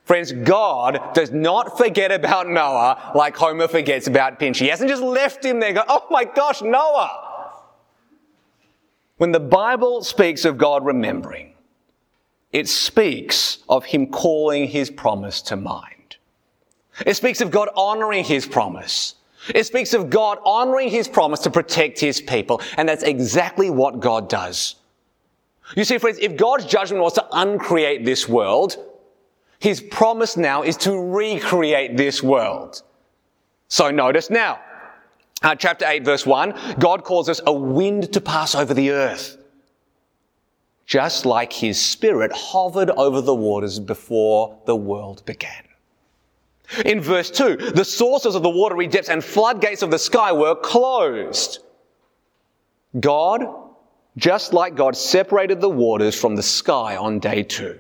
Friends, 0.08 0.32
God 0.32 1.14
does 1.14 1.32
not 1.32 1.78
forget 1.78 2.14
about 2.14 2.48
Noah 2.48 3.12
like 3.14 3.36
Homer 3.36 3.68
forgets 3.68 4.08
about 4.08 4.40
Pinch. 4.40 4.58
He 4.58 4.70
hasn't 4.70 4.90
just 4.90 5.04
left 5.04 5.44
him 5.44 5.60
there 5.60 5.74
go, 5.74 5.84
oh 5.86 6.08
my 6.10 6.24
gosh, 6.24 6.62
Noah. 6.62 7.26
When 9.18 9.34
the 9.34 9.42
Bible 9.42 10.02
speaks 10.06 10.46
of 10.46 10.58
God 10.58 10.86
remembering, 10.86 11.56
it 12.54 12.70
speaks 12.70 13.58
of 13.68 13.84
Him 13.84 14.08
calling 14.08 14.70
His 14.70 14.90
promise 14.90 15.42
to 15.42 15.58
mind. 15.58 16.16
It 17.06 17.16
speaks 17.16 17.42
of 17.42 17.52
God 17.52 17.68
honoring 17.76 18.24
His 18.24 18.46
promise. 18.46 19.16
It 19.54 19.66
speaks 19.66 19.94
of 19.94 20.10
God 20.10 20.38
honoring 20.46 20.90
His 20.90 21.10
promise 21.10 21.42
to 21.42 21.50
protect 21.50 22.00
His 22.00 22.22
people. 22.22 22.62
And 22.78 22.88
that's 22.88 23.04
exactly 23.04 23.70
what 23.70 24.00
God 24.00 24.30
does. 24.30 24.76
You 25.76 25.84
see, 25.84 25.98
friends, 25.98 26.20
if 26.22 26.38
God's 26.38 26.66
judgment 26.66 27.04
was 27.04 27.12
to 27.14 27.28
uncreate 27.34 28.06
this 28.06 28.30
world, 28.30 28.78
His 29.60 29.82
promise 29.82 30.38
now 30.38 30.62
is 30.64 30.78
to 30.78 30.98
recreate 30.98 31.98
this 31.98 32.22
world. 32.22 32.84
So 33.70 33.90
notice 33.90 34.30
now, 34.30 34.60
uh, 35.42 35.56
chapter 35.56 35.86
8 35.86 36.06
verse 36.06 36.26
1, 36.26 36.76
God 36.80 37.04
calls 37.04 37.30
us 37.30 37.42
a 37.46 37.54
wind 37.54 38.14
to 38.14 38.22
pass 38.22 38.56
over 38.56 38.74
the 38.74 38.92
earth. 38.92 39.38
Just 40.86 41.26
like 41.26 41.52
his 41.52 41.82
spirit 41.82 42.32
hovered 42.32 42.90
over 42.92 43.20
the 43.20 43.36
waters 43.36 43.80
before 43.80 44.58
the 44.66 44.76
world 44.76 45.24
began. 45.26 45.64
In 46.86 47.02
verse 47.02 47.30
2, 47.32 47.72
the 47.74 47.84
sources 47.84 48.36
of 48.36 48.44
the 48.44 48.50
watery 48.50 48.88
depths 48.88 49.10
and 49.10 49.24
floodgates 49.24 49.82
of 49.82 49.92
the 49.92 50.00
sky 50.00 50.32
were 50.32 50.56
closed. 50.56 51.60
God, 53.00 53.46
just 54.18 54.54
like 54.54 54.76
God 54.76 54.96
separated 54.96 55.62
the 55.62 55.70
waters 55.70 56.20
from 56.20 56.36
the 56.36 56.44
sky 56.44 56.96
on 56.96 57.20
day 57.20 57.44
2. 57.44 57.80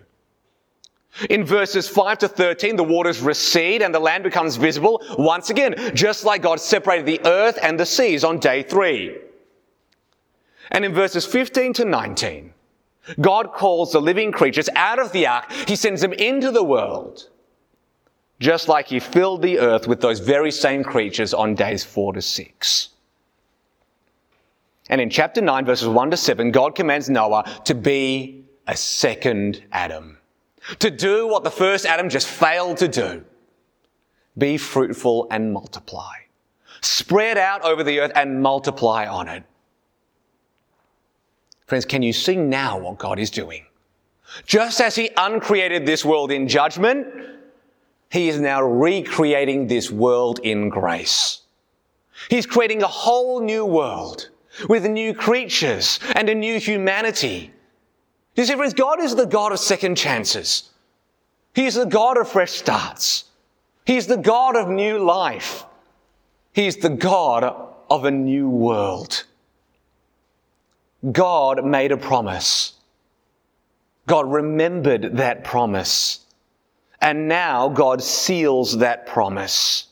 In 1.30 1.44
verses 1.44 1.88
5 1.90 2.20
to 2.20 2.28
13, 2.28 2.76
the 2.76 2.84
waters 2.84 3.22
recede 3.22 3.82
and 3.82 3.94
the 3.94 4.00
land 4.00 4.24
becomes 4.24 4.56
visible 4.56 5.04
once 5.18 5.50
again, 5.50 5.76
just 5.96 6.24
like 6.24 6.42
God 6.42 6.60
separated 6.60 7.06
the 7.06 7.22
earth 7.26 7.58
and 7.62 7.80
the 7.80 7.86
seas 7.86 8.24
on 8.24 8.40
day 8.40 8.64
3. 8.64 9.18
And 10.72 10.86
in 10.86 10.94
verses 10.94 11.26
15 11.26 11.74
to 11.74 11.86
19, 11.86 12.54
God 13.20 13.54
calls 13.54 13.94
the 13.94 14.02
living 14.02 14.32
creatures 14.32 14.70
out 14.76 15.00
of 15.00 15.12
the 15.12 15.26
ark. 15.28 15.52
He 15.68 15.76
sends 15.76 16.02
them 16.02 16.14
into 16.14 16.52
the 16.52 16.64
world, 16.64 17.30
just 18.40 18.68
like 18.68 18.88
he 18.88 19.00
filled 19.00 19.42
the 19.42 19.60
earth 19.60 19.88
with 19.88 20.02
those 20.02 20.20
very 20.20 20.52
same 20.52 20.84
creatures 20.84 21.34
on 21.34 21.56
days 21.56 21.84
4 21.84 22.14
to 22.14 22.22
6. 22.22 22.90
And 24.90 25.02
in 25.02 25.10
chapter 25.10 25.42
9, 25.42 25.66
verses 25.66 25.88
1 25.88 26.12
to 26.12 26.18
7, 26.18 26.52
God 26.52 26.76
commands 26.76 27.10
Noah 27.10 27.62
to 27.66 27.74
be 27.74 28.46
a 28.68 28.76
second 28.76 29.64
Adam 29.72 30.17
to 30.80 30.90
do 30.90 31.28
what 31.28 31.44
the 31.44 31.52
first 31.52 31.86
Adam 31.86 32.10
just 32.10 32.28
failed 32.28 32.78
to 32.78 32.88
do. 32.88 33.24
Be 34.38 34.58
fruitful 34.58 35.28
and 35.32 35.52
multiply. 35.52 36.14
Spread 36.82 37.38
out 37.38 37.64
over 37.64 37.84
the 37.84 38.00
earth 38.00 38.12
and 38.16 38.42
multiply 38.42 39.08
on 39.08 39.28
it. 39.28 39.44
Friends, 41.66 41.86
can 41.86 42.02
you 42.02 42.14
see 42.14 42.36
now 42.36 42.80
what 42.80 42.98
God 42.98 43.20
is 43.20 43.30
doing? 43.30 43.66
Just 44.46 44.80
as 44.80 44.96
He 44.96 45.10
uncreated 45.18 45.86
this 45.86 46.06
world 46.06 46.32
in 46.32 46.48
judgment, 46.48 47.08
He 48.10 48.30
is 48.30 48.40
now 48.40 48.62
recreating 48.62 49.68
this 49.68 49.90
world 49.90 50.40
in 50.44 50.70
grace. 50.70 51.42
He's 52.30 52.46
creating 52.46 52.84
a 52.84 52.88
whole 52.88 53.42
new 53.42 53.66
world 53.66 54.30
with 54.70 54.86
new 54.86 55.14
creatures 55.14 56.00
and 56.16 56.30
a 56.30 56.36
new 56.36 56.60
humanity 56.60 57.52
you 58.38 58.45
see, 58.45 58.56
friends, 58.56 58.76
God 58.76 59.02
is 59.02 59.15
the 59.15 59.26
God 59.26 59.52
of 59.52 59.60
second 59.60 59.95
chances. 59.95 60.69
He 61.56 61.65
is 61.65 61.73
the 61.73 61.86
God 61.86 62.17
of 62.17 62.30
fresh 62.30 62.52
starts. 62.52 63.26
He 63.84 63.97
is 63.97 64.06
the 64.06 64.15
God 64.17 64.56
of 64.56 64.69
new 64.69 65.00
life. 65.00 65.65
He 66.54 66.67
is 66.67 66.78
the 66.78 66.89
God 66.89 67.43
of 67.89 68.06
a 68.06 68.12
new 68.12 68.47
world. 68.47 69.23
God 71.12 71.65
made 71.65 71.91
a 71.91 71.97
promise. 71.97 72.73
God 74.06 74.32
remembered 74.32 75.17
that 75.17 75.43
promise. 75.43 76.19
And 77.02 77.28
now 77.28 77.69
God 77.69 78.04
seals 78.04 78.78
that 78.78 79.08
promise. 79.08 79.88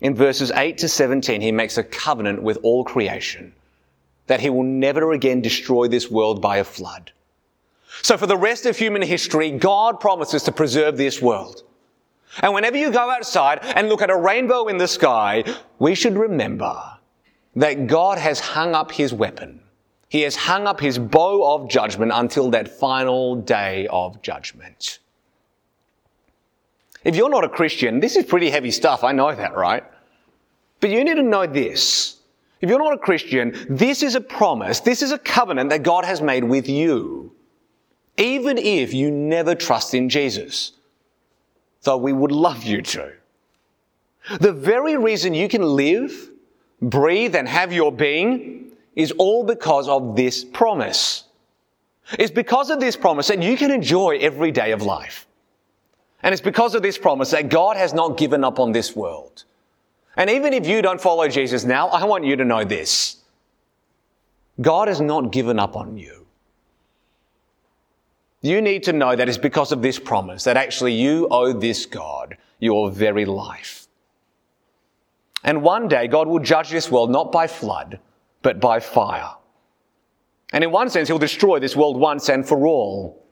In 0.00 0.14
verses 0.14 0.50
8 0.50 0.76
to 0.78 0.88
17, 0.88 1.40
he 1.40 1.52
makes 1.52 1.78
a 1.78 1.84
covenant 1.84 2.42
with 2.42 2.58
all 2.62 2.84
creation 2.84 3.54
that 4.26 4.40
he 4.40 4.50
will 4.50 4.62
never 4.62 5.12
again 5.12 5.40
destroy 5.40 5.88
this 5.88 6.10
world 6.10 6.40
by 6.40 6.58
a 6.58 6.64
flood. 6.64 7.12
So 8.02 8.16
for 8.16 8.26
the 8.26 8.36
rest 8.36 8.66
of 8.66 8.76
human 8.76 9.02
history, 9.02 9.50
God 9.50 10.00
promises 10.00 10.42
to 10.44 10.52
preserve 10.52 10.96
this 10.96 11.22
world. 11.22 11.62
And 12.40 12.52
whenever 12.52 12.76
you 12.76 12.90
go 12.90 13.10
outside 13.10 13.60
and 13.62 13.88
look 13.88 14.02
at 14.02 14.10
a 14.10 14.16
rainbow 14.16 14.66
in 14.66 14.76
the 14.76 14.88
sky, 14.88 15.44
we 15.78 15.94
should 15.94 16.16
remember 16.16 16.74
that 17.56 17.86
God 17.86 18.18
has 18.18 18.40
hung 18.40 18.74
up 18.74 18.90
his 18.90 19.14
weapon. 19.14 19.60
He 20.08 20.22
has 20.22 20.34
hung 20.36 20.66
up 20.66 20.80
his 20.80 20.98
bow 20.98 21.54
of 21.54 21.68
judgment 21.68 22.12
until 22.14 22.50
that 22.50 22.68
final 22.68 23.36
day 23.36 23.86
of 23.88 24.20
judgment. 24.22 24.98
If 27.04 27.16
you're 27.16 27.30
not 27.30 27.44
a 27.44 27.48
Christian, 27.48 28.00
this 28.00 28.16
is 28.16 28.24
pretty 28.24 28.50
heavy 28.50 28.70
stuff. 28.70 29.04
I 29.04 29.12
know 29.12 29.34
that, 29.34 29.54
right? 29.54 29.84
But 30.80 30.90
you 30.90 31.04
need 31.04 31.16
to 31.16 31.22
know 31.22 31.46
this. 31.46 32.16
If 32.60 32.70
you're 32.70 32.78
not 32.78 32.94
a 32.94 32.98
Christian, 32.98 33.54
this 33.68 34.02
is 34.02 34.14
a 34.14 34.20
promise, 34.20 34.80
this 34.80 35.02
is 35.02 35.12
a 35.12 35.18
covenant 35.18 35.70
that 35.70 35.82
God 35.82 36.04
has 36.04 36.22
made 36.22 36.44
with 36.44 36.68
you, 36.68 37.32
even 38.16 38.58
if 38.58 38.94
you 38.94 39.10
never 39.10 39.54
trust 39.54 39.94
in 39.94 40.08
Jesus. 40.08 40.72
Though 41.82 41.98
we 41.98 42.12
would 42.12 42.32
love 42.32 42.64
you 42.64 42.80
to. 42.80 43.12
The 44.40 44.52
very 44.52 44.96
reason 44.96 45.34
you 45.34 45.48
can 45.48 45.62
live, 45.62 46.30
breathe, 46.80 47.36
and 47.36 47.46
have 47.46 47.72
your 47.72 47.92
being 47.92 48.72
is 48.96 49.12
all 49.12 49.44
because 49.44 49.88
of 49.88 50.16
this 50.16 50.44
promise. 50.44 51.24
It's 52.18 52.30
because 52.30 52.70
of 52.70 52.80
this 52.80 52.96
promise 52.96 53.28
that 53.28 53.42
you 53.42 53.56
can 53.56 53.70
enjoy 53.70 54.18
every 54.18 54.50
day 54.50 54.72
of 54.72 54.82
life. 54.82 55.26
And 56.22 56.32
it's 56.32 56.42
because 56.42 56.74
of 56.74 56.82
this 56.82 56.96
promise 56.96 57.32
that 57.32 57.50
God 57.50 57.76
has 57.76 57.92
not 57.92 58.16
given 58.16 58.44
up 58.44 58.58
on 58.58 58.72
this 58.72 58.96
world. 58.96 59.44
And 60.16 60.30
even 60.30 60.52
if 60.52 60.66
you 60.66 60.82
don't 60.82 61.00
follow 61.00 61.28
Jesus 61.28 61.64
now, 61.64 61.88
I 61.88 62.04
want 62.04 62.24
you 62.24 62.36
to 62.36 62.44
know 62.44 62.64
this. 62.64 63.16
God 64.60 64.88
has 64.88 65.00
not 65.00 65.32
given 65.32 65.58
up 65.58 65.76
on 65.76 65.96
you. 65.96 66.26
You 68.40 68.60
need 68.60 68.82
to 68.84 68.92
know 68.92 69.16
that 69.16 69.28
it's 69.28 69.38
because 69.38 69.72
of 69.72 69.82
this 69.82 69.98
promise 69.98 70.44
that 70.44 70.56
actually 70.56 70.92
you 70.92 71.26
owe 71.30 71.52
this 71.52 71.86
God 71.86 72.36
your 72.60 72.90
very 72.90 73.24
life. 73.24 73.88
And 75.42 75.62
one 75.62 75.88
day 75.88 76.08
God 76.08 76.28
will 76.28 76.38
judge 76.38 76.70
this 76.70 76.90
world 76.90 77.10
not 77.10 77.32
by 77.32 77.46
flood, 77.46 78.00
but 78.42 78.60
by 78.60 78.80
fire. 78.80 79.34
And 80.52 80.62
in 80.62 80.70
one 80.70 80.90
sense, 80.90 81.08
He'll 81.08 81.18
destroy 81.18 81.58
this 81.58 81.74
world 81.74 81.98
once 81.98 82.28
and 82.28 82.46
for 82.46 82.66
all. 82.66 83.24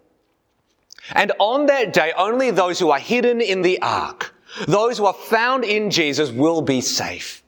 And 1.13 1.33
on 1.39 1.67
that 1.67 1.93
day, 1.93 2.13
only 2.17 2.51
those 2.51 2.79
who 2.79 2.91
are 2.91 2.99
hidden 2.99 3.41
in 3.41 3.63
the 3.63 3.81
ark 3.83 4.35
those 4.67 4.99
who 4.99 5.07
are 5.07 5.15
found 5.15 5.65
in 5.65 5.91
Jesus 5.91 6.31
will 6.31 6.63
be 6.63 6.81
safe. 6.81 7.43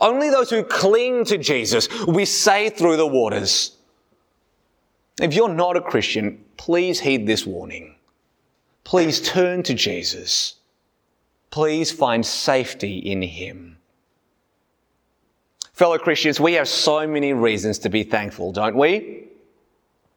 Only 0.00 0.30
those 0.30 0.50
who 0.50 0.64
cling 0.64 1.24
to 1.26 1.38
Jesus 1.38 1.88
will 2.06 2.14
be 2.14 2.24
saved 2.24 2.76
through 2.76 2.96
the 2.96 3.06
waters. 3.06 3.76
If 5.20 5.34
you're 5.34 5.48
not 5.48 5.76
a 5.76 5.80
Christian, 5.80 6.44
please 6.56 7.00
heed 7.00 7.26
this 7.26 7.46
warning. 7.46 7.96
Please 8.84 9.20
turn 9.20 9.62
to 9.64 9.74
Jesus. 9.74 10.56
Please 11.50 11.92
find 11.92 12.24
safety 12.24 12.98
in 12.98 13.22
Him. 13.22 13.76
Fellow 15.74 15.98
Christians, 15.98 16.40
we 16.40 16.54
have 16.54 16.68
so 16.68 17.06
many 17.06 17.32
reasons 17.32 17.78
to 17.80 17.88
be 17.88 18.02
thankful, 18.02 18.52
don't 18.52 18.76
we? 18.76 19.28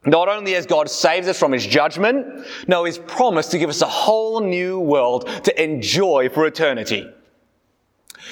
Not 0.05 0.29
only 0.29 0.53
has 0.53 0.65
God 0.65 0.89
saved 0.89 1.27
us 1.27 1.39
from 1.39 1.51
his 1.51 1.65
judgment, 1.65 2.45
no, 2.67 2.83
he's 2.83 2.97
promised 2.97 3.51
to 3.51 3.57
give 3.57 3.69
us 3.69 3.81
a 3.81 3.87
whole 3.87 4.39
new 4.39 4.79
world 4.79 5.27
to 5.43 5.63
enjoy 5.63 6.29
for 6.29 6.45
eternity. 6.45 7.11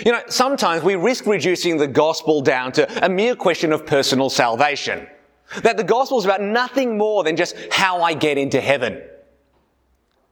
You 0.05 0.11
know, 0.11 0.21
sometimes 0.27 0.83
we 0.83 0.95
risk 0.95 1.25
reducing 1.25 1.77
the 1.77 1.87
gospel 1.87 2.41
down 2.41 2.71
to 2.73 3.05
a 3.05 3.09
mere 3.09 3.35
question 3.35 3.71
of 3.71 3.85
personal 3.85 4.29
salvation. 4.29 5.07
That 5.61 5.77
the 5.77 5.83
gospel 5.83 6.17
is 6.17 6.25
about 6.25 6.41
nothing 6.41 6.97
more 6.97 7.23
than 7.23 7.35
just 7.35 7.55
how 7.71 8.01
I 8.01 8.13
get 8.13 8.37
into 8.37 8.59
heaven. 8.59 9.01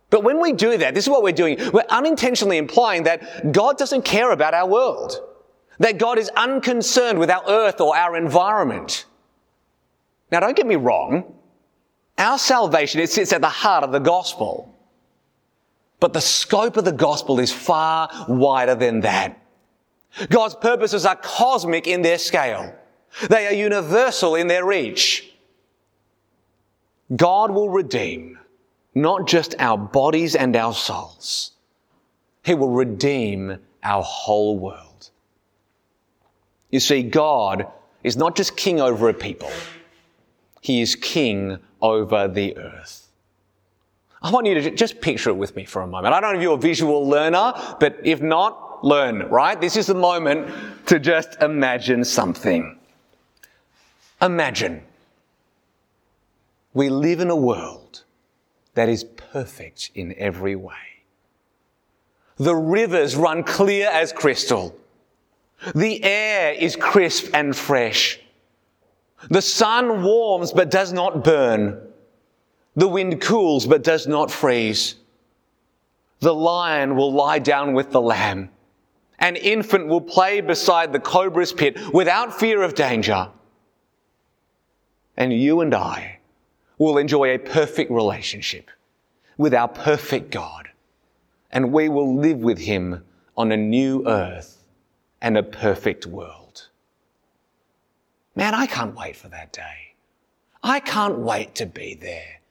But 0.09 0.23
when 0.23 0.41
we 0.41 0.51
do 0.51 0.77
that, 0.77 0.93
this 0.93 1.05
is 1.05 1.09
what 1.09 1.23
we're 1.23 1.31
doing. 1.31 1.57
We're 1.71 1.85
unintentionally 1.89 2.57
implying 2.57 3.03
that 3.03 3.51
God 3.51 3.77
doesn't 3.77 4.03
care 4.03 4.31
about 4.31 4.53
our 4.53 4.67
world. 4.67 5.15
That 5.79 5.97
God 5.97 6.17
is 6.17 6.29
unconcerned 6.35 7.17
with 7.17 7.29
our 7.29 7.43
earth 7.47 7.79
or 7.81 7.95
our 7.95 8.15
environment. 8.15 9.05
Now, 10.31 10.39
don't 10.39 10.55
get 10.55 10.67
me 10.67 10.75
wrong. 10.75 11.35
Our 12.17 12.37
salvation, 12.37 13.01
it 13.01 13.09
sits 13.09 13.33
at 13.33 13.41
the 13.41 13.49
heart 13.49 13.83
of 13.83 13.91
the 13.91 13.99
gospel. 13.99 14.73
But 15.99 16.13
the 16.13 16.21
scope 16.21 16.77
of 16.77 16.85
the 16.85 16.91
gospel 16.91 17.39
is 17.39 17.51
far 17.51 18.09
wider 18.27 18.75
than 18.75 19.01
that. 19.01 19.37
God's 20.29 20.55
purposes 20.55 21.05
are 21.05 21.15
cosmic 21.15 21.87
in 21.87 22.01
their 22.01 22.17
scale. 22.17 22.73
They 23.29 23.47
are 23.47 23.53
universal 23.53 24.35
in 24.35 24.47
their 24.47 24.65
reach. 24.65 25.31
God 27.15 27.51
will 27.51 27.69
redeem 27.69 28.39
not 28.95 29.27
just 29.27 29.55
our 29.59 29.77
bodies 29.77 30.35
and 30.35 30.55
our 30.55 30.73
souls. 30.73 31.51
He 32.43 32.55
will 32.55 32.71
redeem 32.71 33.57
our 33.83 34.03
whole 34.03 34.57
world. 34.57 35.09
You 36.71 36.79
see, 36.79 37.03
God 37.03 37.67
is 38.03 38.17
not 38.17 38.35
just 38.35 38.55
king 38.55 38.79
over 38.79 39.09
a 39.09 39.13
people, 39.13 39.51
he 40.61 40.81
is 40.81 40.95
king 40.95 41.57
over 41.81 42.27
the 42.27 42.55
earth. 42.57 43.09
I 44.21 44.31
want 44.31 44.45
you 44.45 44.53
to 44.53 44.71
just 44.71 45.01
picture 45.01 45.31
it 45.31 45.37
with 45.37 45.55
me 45.55 45.65
for 45.65 45.81
a 45.81 45.87
moment. 45.87 46.13
I 46.13 46.21
don't 46.21 46.33
know 46.33 46.39
if 46.39 46.43
you're 46.43 46.53
a 46.53 46.61
visual 46.61 47.07
learner, 47.07 47.53
but 47.79 47.99
if 48.03 48.21
not, 48.21 48.85
learn, 48.85 49.27
right? 49.29 49.59
This 49.59 49.75
is 49.75 49.87
the 49.87 49.95
moment 49.95 50.47
to 50.85 50.99
just 50.99 51.41
imagine 51.41 52.03
something. 52.03 52.77
Imagine 54.21 54.83
we 56.73 56.89
live 56.89 57.19
in 57.19 57.29
a 57.29 57.35
world 57.35 58.03
that 58.75 58.87
is 58.87 59.03
perfect 59.03 59.91
in 59.95 60.15
every 60.17 60.55
way. 60.55 61.03
The 62.37 62.55
rivers 62.55 63.15
run 63.15 63.43
clear 63.43 63.89
as 63.89 64.13
crystal. 64.13 64.75
The 65.75 66.03
air 66.03 66.53
is 66.53 66.75
crisp 66.75 67.29
and 67.33 67.55
fresh. 67.55 68.20
The 69.29 69.41
sun 69.41 70.03
warms 70.03 70.51
but 70.51 70.71
does 70.71 70.91
not 70.91 71.23
burn. 71.23 71.79
The 72.75 72.87
wind 72.87 73.21
cools 73.21 73.67
but 73.67 73.83
does 73.83 74.07
not 74.07 74.31
freeze. 74.31 74.95
The 76.19 76.33
lion 76.33 76.95
will 76.95 77.11
lie 77.11 77.39
down 77.39 77.73
with 77.73 77.91
the 77.91 78.01
lamb. 78.01 78.49
An 79.19 79.35
infant 79.35 79.87
will 79.87 80.01
play 80.01 80.41
beside 80.41 80.93
the 80.93 80.99
cobra's 80.99 81.53
pit 81.53 81.77
without 81.93 82.39
fear 82.39 82.61
of 82.63 82.75
danger. 82.75 83.29
And 85.17 85.31
you 85.31 85.61
and 85.61 85.73
I 85.75 86.19
will 86.77 86.97
enjoy 86.97 87.35
a 87.35 87.37
perfect 87.37 87.91
relationship 87.91 88.71
with 89.37 89.53
our 89.53 89.67
perfect 89.67 90.31
God. 90.31 90.69
And 91.51 91.71
we 91.71 91.89
will 91.89 92.15
live 92.15 92.39
with 92.39 92.57
Him 92.57 93.03
on 93.37 93.51
a 93.51 93.57
new 93.57 94.07
earth 94.07 94.63
and 95.21 95.37
a 95.37 95.43
perfect 95.43 96.05
world. 96.05 96.40
Man, 98.35 98.55
I 98.55 98.65
can't 98.65 98.95
wait 98.95 99.15
for 99.15 99.27
that 99.29 99.51
day. 99.51 99.93
I 100.63 100.79
can't 100.79 101.19
wait 101.19 101.55
to 101.55 101.65
be 101.65 101.95
there. 101.95 102.41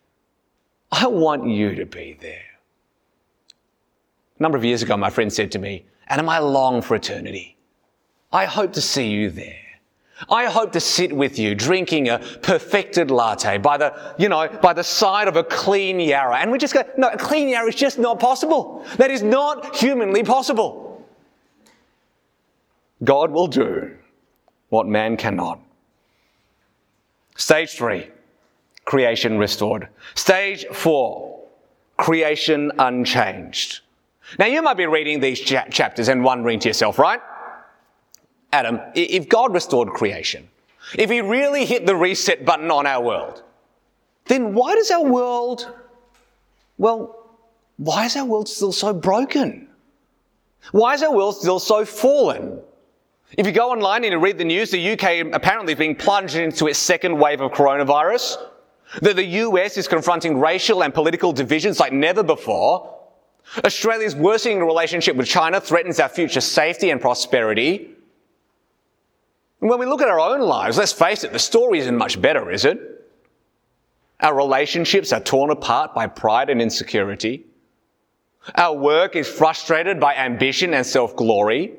I 0.93 1.07
want 1.07 1.47
you 1.49 1.75
to 1.77 1.87
be 1.87 2.17
there. 2.21 2.43
A 4.39 4.43
number 4.43 4.59
of 4.59 4.65
years 4.65 4.83
ago, 4.83 4.97
my 4.97 5.11
friend 5.11 5.33
said 5.33 5.53
to 5.53 5.59
me, 5.59 5.85
Adam, 6.09 6.29
I 6.29 6.39
long 6.39 6.83
for 6.83 6.97
eternity. 6.97 7.57
I 8.33 8.47
hope 8.47 8.73
to 8.75 8.81
see 8.81 9.09
you 9.09 9.31
there. 9.31 9.57
I 10.29 10.47
hope 10.47 10.73
to 10.73 10.81
sit 10.81 11.13
with 11.13 11.39
you 11.39 11.55
drinking 11.55 12.09
a 12.09 12.19
perfected 12.19 13.11
latte 13.11 13.57
by 13.59 13.79
the, 13.79 14.15
you 14.19 14.29
know, 14.29 14.49
by 14.61 14.73
the 14.73 14.85
side 14.85 15.29
of 15.29 15.37
a 15.37 15.45
clean 15.45 15.99
Yarra. 15.99 16.39
And 16.39 16.51
we 16.51 16.59
just 16.59 16.75
go, 16.75 16.83
no, 16.99 17.09
a 17.09 17.17
clean 17.17 17.49
Yarra 17.49 17.69
is 17.69 17.75
just 17.75 17.99
not 17.99 18.21
possible. 18.21 18.85
That 18.97 19.11
is 19.11 19.23
not 19.23 19.77
humanly 19.77 20.23
possible. 20.23 21.07
God 23.03 23.31
will 23.31 23.47
do 23.47 23.97
what 24.69 24.87
man 24.87 25.17
cannot. 25.17 25.61
Stage 27.41 27.71
three, 27.71 28.07
creation 28.85 29.39
restored. 29.39 29.89
Stage 30.15 30.67
four, 30.75 31.41
creation 31.97 32.71
unchanged. 32.79 33.81
Now 34.39 34.45
you 34.45 34.61
might 34.61 34.77
be 34.77 34.85
reading 34.85 35.21
these 35.21 35.41
chapters 35.41 36.09
and 36.09 36.23
wondering 36.23 36.61
to 36.61 36.69
yourself, 36.69 36.99
right? 36.99 37.21
Adam, 38.53 38.79
if 38.95 39.31
God 39.31 39.55
restored 39.55 39.89
creation, 39.89 40.51
if 40.99 41.09
He 41.09 41.23
really 41.23 41.65
hit 41.65 41.87
the 41.87 41.97
reset 41.97 42.45
button 42.45 42.71
on 42.71 42.87
our 42.87 43.03
world, 43.03 43.43
then 44.27 44.53
why 44.53 44.75
does 44.75 44.91
our 44.91 45.03
world, 45.03 45.67
well, 46.77 47.27
why 47.79 48.05
is 48.05 48.17
our 48.17 48.27
world 48.27 48.51
still 48.51 48.73
so 48.73 48.93
broken? 48.93 49.67
Why 50.73 50.93
is 50.93 51.03
our 51.03 51.17
world 51.17 51.37
still 51.37 51.59
so 51.59 51.87
fallen? 51.87 52.61
If 53.37 53.47
you 53.47 53.53
go 53.53 53.71
online 53.71 54.05
and 54.05 54.13
you 54.13 54.19
read 54.19 54.39
the 54.39 54.45
news, 54.45 54.71
the 54.71 54.93
UK 54.93 55.33
apparently 55.33 55.73
is 55.73 55.79
being 55.79 55.95
plunged 55.95 56.35
into 56.35 56.67
its 56.67 56.79
second 56.79 57.19
wave 57.19 57.41
of 57.41 57.53
coronavirus. 57.53 58.37
That 59.03 59.17
the 59.17 59.25
US 59.25 59.77
is 59.77 59.87
confronting 59.87 60.39
racial 60.39 60.83
and 60.83 60.93
political 60.93 61.33
divisions 61.33 61.79
like 61.79 61.93
never 61.93 62.25
before. 62.25 62.99
Australia's 63.65 64.17
worsening 64.17 64.65
relationship 64.65 65.17
with 65.17 65.29
China 65.29 65.61
threatens 65.61 66.01
our 66.01 66.09
future 66.09 66.41
safety 66.41 66.91
and 66.91 67.01
prosperity. 67.01 67.91
And 69.61 69.71
when 69.71 69.79
we 69.79 69.87
look 69.87 70.03
at 70.03 70.09
our 70.09 70.21
own 70.21 70.41
lives, 70.41 70.79
let's 70.79 70.93
face 70.93 71.23
it, 71.23 71.33
the 71.33 71.39
story 71.39 71.79
isn't 71.79 71.97
much 71.97 72.21
better, 72.21 72.51
is 72.51 72.65
it? 72.65 72.79
Our 74.21 74.35
relationships 74.35 75.13
are 75.13 75.21
torn 75.21 75.51
apart 75.51 75.95
by 75.95 76.07
pride 76.07 76.51
and 76.51 76.61
insecurity. 76.61 77.47
Our 78.57 78.77
work 78.77 79.17
is 79.17 79.29
frustrated 79.29 80.01
by 80.01 80.15
ambition 80.15 80.75
and 80.75 80.85
self-glory. 80.85 81.75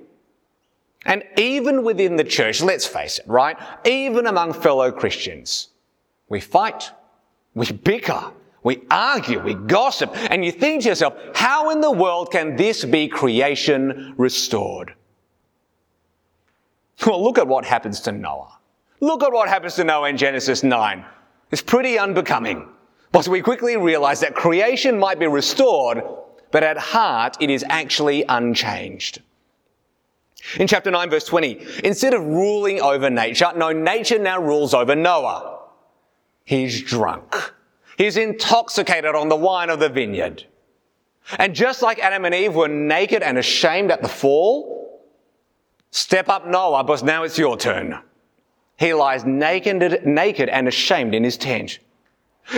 And 1.05 1.23
even 1.37 1.83
within 1.83 2.15
the 2.15 2.23
church, 2.23 2.61
let's 2.61 2.85
face 2.85 3.19
it, 3.19 3.27
right? 3.27 3.57
Even 3.85 4.27
among 4.27 4.53
fellow 4.53 4.91
Christians, 4.91 5.69
we 6.29 6.39
fight, 6.39 6.91
we 7.55 7.71
bicker, 7.71 8.31
we 8.63 8.83
argue, 8.91 9.39
we 9.39 9.55
gossip, 9.55 10.11
and 10.13 10.45
you 10.45 10.51
think 10.51 10.83
to 10.83 10.89
yourself, 10.89 11.15
how 11.33 11.71
in 11.71 11.81
the 11.81 11.91
world 11.91 12.31
can 12.31 12.55
this 12.55 12.85
be 12.85 13.07
creation 13.07 14.13
restored? 14.17 14.93
Well, 17.05 17.23
look 17.23 17.39
at 17.39 17.47
what 17.47 17.65
happens 17.65 17.99
to 18.01 18.11
Noah. 18.11 18.59
Look 18.99 19.23
at 19.23 19.33
what 19.33 19.49
happens 19.49 19.73
to 19.75 19.83
Noah 19.83 20.09
in 20.09 20.17
Genesis 20.17 20.61
9. 20.61 21.03
It's 21.49 21.63
pretty 21.63 21.97
unbecoming. 21.97 22.67
But 23.11 23.27
we 23.27 23.41
quickly 23.41 23.75
realize 23.75 24.19
that 24.19 24.35
creation 24.35 24.99
might 24.99 25.19
be 25.19 25.27
restored, 25.27 26.03
but 26.51 26.63
at 26.63 26.77
heart 26.77 27.37
it 27.39 27.49
is 27.49 27.65
actually 27.67 28.23
unchanged. 28.29 29.21
In 30.57 30.67
chapter 30.67 30.91
9 30.91 31.09
verse 31.09 31.25
20, 31.25 31.65
instead 31.83 32.13
of 32.13 32.23
ruling 32.25 32.81
over 32.81 33.09
nature, 33.09 33.51
no, 33.55 33.71
nature 33.71 34.19
now 34.19 34.41
rules 34.41 34.73
over 34.73 34.95
Noah. 34.95 35.59
He's 36.43 36.81
drunk. 36.81 37.53
He's 37.97 38.17
intoxicated 38.17 39.15
on 39.15 39.29
the 39.29 39.35
wine 39.35 39.69
of 39.69 39.79
the 39.79 39.89
vineyard. 39.89 40.45
And 41.37 41.53
just 41.53 41.81
like 41.81 41.99
Adam 41.99 42.25
and 42.25 42.33
Eve 42.33 42.55
were 42.55 42.67
naked 42.67 43.21
and 43.21 43.37
ashamed 43.37 43.91
at 43.91 44.01
the 44.01 44.09
fall, 44.09 44.81
Step 45.91 46.29
up, 46.29 46.47
Noah, 46.47 46.83
because 46.85 47.03
now 47.03 47.23
it's 47.23 47.37
your 47.37 47.57
turn. 47.57 47.99
He 48.77 48.93
lies 48.93 49.25
naked, 49.25 50.05
naked 50.05 50.49
and 50.49 50.67
ashamed 50.67 51.13
in 51.13 51.23
his 51.23 51.37
tent. 51.37 51.79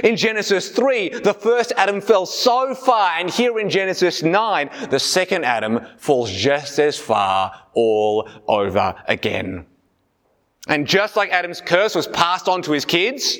In 0.01 0.15
Genesis 0.15 0.69
3, 0.69 1.09
the 1.09 1.33
first 1.33 1.71
Adam 1.77 2.01
fell 2.01 2.25
so 2.25 2.73
far, 2.73 3.11
and 3.19 3.29
here 3.29 3.59
in 3.59 3.69
Genesis 3.69 4.23
9, 4.23 4.69
the 4.89 4.99
second 4.99 5.45
Adam 5.45 5.81
falls 5.97 6.31
just 6.31 6.79
as 6.79 6.97
far 6.97 7.53
all 7.73 8.27
over 8.47 8.95
again. 9.07 9.65
And 10.67 10.87
just 10.87 11.15
like 11.15 11.29
Adam's 11.31 11.61
curse 11.61 11.93
was 11.93 12.07
passed 12.07 12.47
on 12.47 12.61
to 12.63 12.71
his 12.71 12.85
kids, 12.85 13.37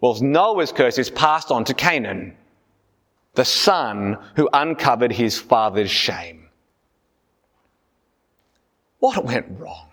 well, 0.00 0.20
Noah's 0.20 0.72
curse 0.72 0.98
is 0.98 1.10
passed 1.10 1.50
on 1.50 1.64
to 1.64 1.74
Canaan, 1.74 2.36
the 3.34 3.44
son 3.44 4.18
who 4.36 4.48
uncovered 4.52 5.12
his 5.12 5.38
father's 5.38 5.90
shame. 5.90 6.48
What 8.98 9.24
went 9.24 9.46
wrong? 9.58 9.88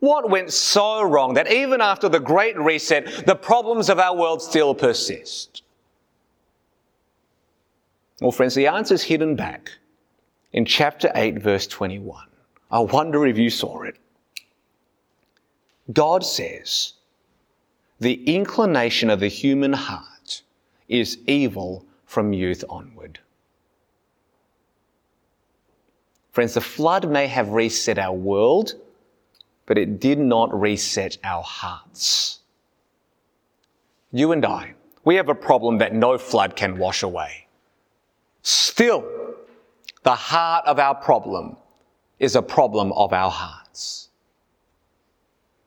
What 0.00 0.30
went 0.30 0.52
so 0.52 1.02
wrong 1.02 1.34
that 1.34 1.52
even 1.52 1.80
after 1.80 2.08
the 2.08 2.20
Great 2.20 2.58
Reset, 2.58 3.26
the 3.26 3.36
problems 3.36 3.88
of 3.90 3.98
our 3.98 4.16
world 4.16 4.42
still 4.42 4.74
persist? 4.74 5.62
Well, 8.20 8.32
friends, 8.32 8.54
the 8.54 8.66
answer 8.66 8.94
is 8.94 9.02
hidden 9.02 9.36
back 9.36 9.70
in 10.52 10.64
chapter 10.64 11.10
8, 11.14 11.38
verse 11.38 11.66
21. 11.66 12.26
I 12.70 12.80
wonder 12.80 13.26
if 13.26 13.38
you 13.38 13.50
saw 13.50 13.82
it. 13.82 13.96
God 15.92 16.24
says, 16.24 16.94
the 17.98 18.24
inclination 18.24 19.10
of 19.10 19.20
the 19.20 19.28
human 19.28 19.72
heart 19.72 20.42
is 20.88 21.18
evil 21.26 21.84
from 22.06 22.32
youth 22.32 22.64
onward. 22.68 23.18
Friends, 26.32 26.54
the 26.54 26.60
flood 26.60 27.10
may 27.10 27.26
have 27.26 27.50
reset 27.50 27.98
our 27.98 28.14
world, 28.14 28.74
but 29.70 29.78
it 29.78 30.00
did 30.00 30.18
not 30.18 30.52
reset 30.52 31.16
our 31.22 31.44
hearts. 31.44 32.40
You 34.10 34.32
and 34.32 34.44
I, 34.44 34.74
we 35.04 35.14
have 35.14 35.28
a 35.28 35.34
problem 35.36 35.78
that 35.78 35.94
no 35.94 36.18
flood 36.18 36.56
can 36.56 36.76
wash 36.76 37.04
away. 37.04 37.46
Still, 38.42 39.04
the 40.02 40.16
heart 40.16 40.66
of 40.66 40.80
our 40.80 40.96
problem 40.96 41.54
is 42.18 42.34
a 42.34 42.42
problem 42.42 42.90
of 42.94 43.12
our 43.12 43.30
hearts. 43.30 44.08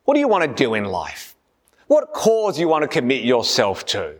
What 0.04 0.12
do 0.12 0.20
you 0.20 0.28
want 0.28 0.44
to 0.44 0.64
do 0.64 0.74
in 0.74 0.84
life? 0.84 1.34
What 1.86 2.12
cause 2.12 2.58
you 2.58 2.68
want 2.68 2.82
to 2.82 2.88
commit 2.88 3.24
yourself 3.24 3.86
to? 3.86 4.16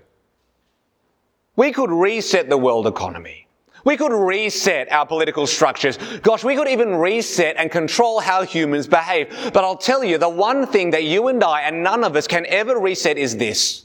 We 1.56 1.72
could 1.72 1.90
reset 1.90 2.48
the 2.48 2.56
world 2.56 2.86
economy. 2.86 3.43
We 3.84 3.98
could 3.98 4.12
reset 4.12 4.90
our 4.90 5.06
political 5.06 5.46
structures. 5.46 5.98
Gosh, 6.22 6.42
we 6.42 6.56
could 6.56 6.68
even 6.68 6.94
reset 6.94 7.56
and 7.58 7.70
control 7.70 8.18
how 8.18 8.42
humans 8.42 8.86
behave. 8.86 9.28
But 9.52 9.64
I'll 9.64 9.76
tell 9.76 10.02
you, 10.02 10.16
the 10.16 10.28
one 10.28 10.66
thing 10.66 10.90
that 10.90 11.04
you 11.04 11.28
and 11.28 11.44
I 11.44 11.62
and 11.62 11.82
none 11.82 12.02
of 12.02 12.16
us 12.16 12.26
can 12.26 12.46
ever 12.46 12.78
reset 12.78 13.18
is 13.18 13.36
this. 13.36 13.84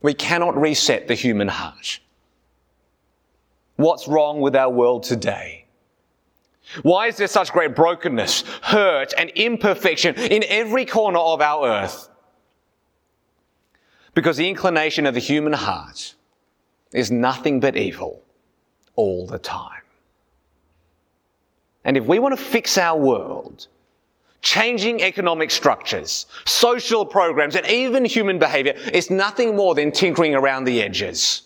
We 0.00 0.14
cannot 0.14 0.58
reset 0.58 1.06
the 1.06 1.14
human 1.14 1.48
heart. 1.48 2.00
What's 3.76 4.08
wrong 4.08 4.40
with 4.40 4.56
our 4.56 4.70
world 4.70 5.02
today? 5.02 5.66
Why 6.82 7.08
is 7.08 7.16
there 7.16 7.28
such 7.28 7.52
great 7.52 7.76
brokenness, 7.76 8.42
hurt, 8.62 9.12
and 9.16 9.30
imperfection 9.30 10.14
in 10.16 10.42
every 10.48 10.86
corner 10.86 11.18
of 11.18 11.40
our 11.40 11.68
earth? 11.68 12.08
Because 14.14 14.38
the 14.38 14.48
inclination 14.48 15.04
of 15.04 15.12
the 15.12 15.20
human 15.20 15.52
heart 15.52 16.14
is 16.92 17.10
nothing 17.10 17.60
but 17.60 17.76
evil 17.76 18.22
all 18.96 19.26
the 19.26 19.38
time. 19.38 19.82
And 21.84 21.96
if 21.96 22.04
we 22.04 22.18
want 22.18 22.36
to 22.36 22.42
fix 22.42 22.76
our 22.76 22.98
world, 22.98 23.68
changing 24.42 25.02
economic 25.02 25.50
structures, 25.50 26.26
social 26.46 27.06
programs, 27.06 27.56
and 27.56 27.66
even 27.66 28.04
human 28.04 28.38
behavior 28.38 28.74
is 28.92 29.10
nothing 29.10 29.54
more 29.54 29.74
than 29.74 29.92
tinkering 29.92 30.34
around 30.34 30.64
the 30.64 30.82
edges. 30.82 31.42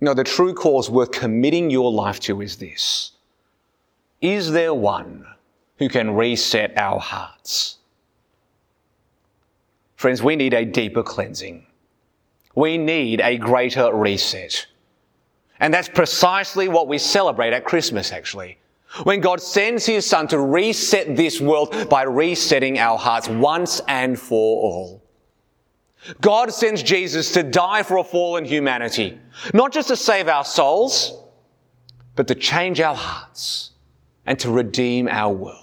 No, 0.00 0.14
the 0.14 0.24
true 0.24 0.54
cause 0.54 0.90
worth 0.90 1.12
committing 1.12 1.70
your 1.70 1.90
life 1.90 2.20
to 2.20 2.40
is 2.40 2.56
this. 2.56 3.12
Is 4.20 4.52
there 4.52 4.74
one 4.74 5.26
who 5.78 5.88
can 5.88 6.14
reset 6.14 6.76
our 6.76 6.98
hearts? 6.98 7.78
Friends, 9.96 10.22
we 10.22 10.36
need 10.36 10.52
a 10.52 10.64
deeper 10.64 11.02
cleansing. 11.02 11.66
We 12.54 12.78
need 12.78 13.20
a 13.20 13.38
greater 13.38 13.94
reset. 13.94 14.66
And 15.60 15.72
that's 15.72 15.88
precisely 15.88 16.68
what 16.68 16.88
we 16.88 16.98
celebrate 16.98 17.52
at 17.52 17.64
Christmas, 17.64 18.12
actually. 18.12 18.58
When 19.04 19.20
God 19.20 19.40
sends 19.40 19.84
His 19.84 20.06
Son 20.06 20.28
to 20.28 20.40
reset 20.40 21.16
this 21.16 21.40
world 21.40 21.88
by 21.88 22.02
resetting 22.02 22.78
our 22.78 22.98
hearts 22.98 23.28
once 23.28 23.80
and 23.88 24.18
for 24.18 24.62
all. 24.62 25.02
God 26.20 26.52
sends 26.52 26.82
Jesus 26.82 27.32
to 27.32 27.42
die 27.42 27.82
for 27.82 27.98
a 27.98 28.04
fallen 28.04 28.44
humanity, 28.44 29.18
not 29.52 29.72
just 29.72 29.88
to 29.88 29.96
save 29.96 30.28
our 30.28 30.44
souls, 30.44 31.18
but 32.14 32.28
to 32.28 32.34
change 32.34 32.80
our 32.80 32.94
hearts 32.94 33.72
and 34.24 34.38
to 34.38 34.50
redeem 34.50 35.08
our 35.08 35.32
world. 35.32 35.62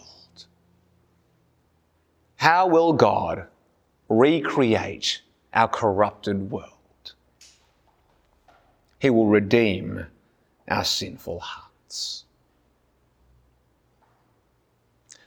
How 2.35 2.67
will 2.67 2.93
God 2.93 3.47
recreate 4.09 5.21
our 5.53 5.67
corrupted 5.67 6.51
world? 6.51 6.72
He 9.03 9.09
will 9.09 9.27
redeem 9.27 10.05
our 10.69 10.85
sinful 10.85 11.41
hearts. 11.41 12.23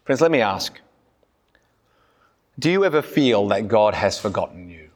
Friends, 0.03 0.23
let 0.23 0.31
me 0.31 0.41
ask 0.41 0.81
do 2.59 2.71
you 2.71 2.87
ever 2.87 3.03
feel 3.03 3.47
that 3.49 3.69
God 3.69 3.93
has 3.93 4.19
forgotten 4.19 4.71
you? 4.71 4.89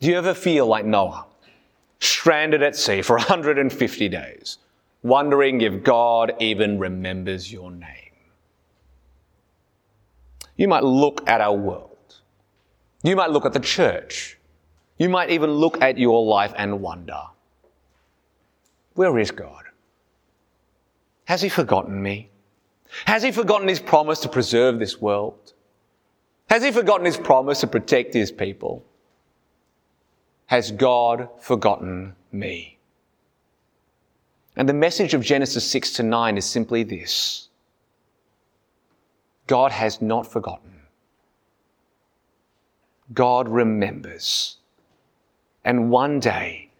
Do 0.00 0.08
you 0.08 0.18
ever 0.18 0.34
feel 0.34 0.66
like 0.66 0.84
Noah, 0.84 1.24
stranded 2.00 2.64
at 2.64 2.74
sea 2.74 3.00
for 3.00 3.14
150 3.16 4.08
days, 4.08 4.58
wondering 5.04 5.60
if 5.60 5.84
God 5.84 6.34
even 6.40 6.80
remembers 6.80 7.52
your 7.52 7.70
name? 7.70 8.10
You 10.56 10.66
might 10.66 10.82
look 10.82 11.22
at 11.28 11.40
our 11.40 11.56
world. 11.56 12.16
You 13.04 13.14
might 13.14 13.30
look 13.30 13.46
at 13.46 13.52
the 13.52 13.60
church 13.60 14.36
you 14.98 15.08
might 15.08 15.30
even 15.30 15.50
look 15.50 15.80
at 15.82 15.98
your 15.98 16.24
life 16.24 16.52
and 16.56 16.80
wonder 16.80 17.20
where 18.94 19.18
is 19.18 19.30
God? 19.30 19.64
Has 21.24 21.42
He 21.42 21.48
forgotten 21.48 22.00
me? 22.00 22.30
Has 23.06 23.22
He 23.22 23.32
forgotten 23.32 23.66
His 23.66 23.80
promise 23.80 24.20
to 24.20 24.28
preserve 24.28 24.78
this 24.78 25.00
world? 25.00 25.52
Has 26.48 26.62
He 26.62 26.70
forgotten 26.70 27.06
His 27.06 27.16
promise 27.16 27.60
to 27.60 27.66
protect 27.66 28.14
His 28.14 28.30
people? 28.30 28.84
Has 30.46 30.70
God 30.70 31.28
forgotten 31.40 32.14
me? 32.30 32.78
And 34.56 34.68
the 34.68 34.74
message 34.74 35.14
of 35.14 35.22
Genesis 35.22 35.68
6 35.68 35.94
to 35.94 36.02
9 36.02 36.38
is 36.38 36.44
simply 36.44 36.84
this 36.84 37.48
God 39.46 39.72
has 39.72 40.00
not 40.00 40.30
forgotten. 40.30 40.70
God 43.12 43.48
remembers. 43.48 44.58
And 45.64 45.90
one 45.90 46.20
day, 46.20 46.70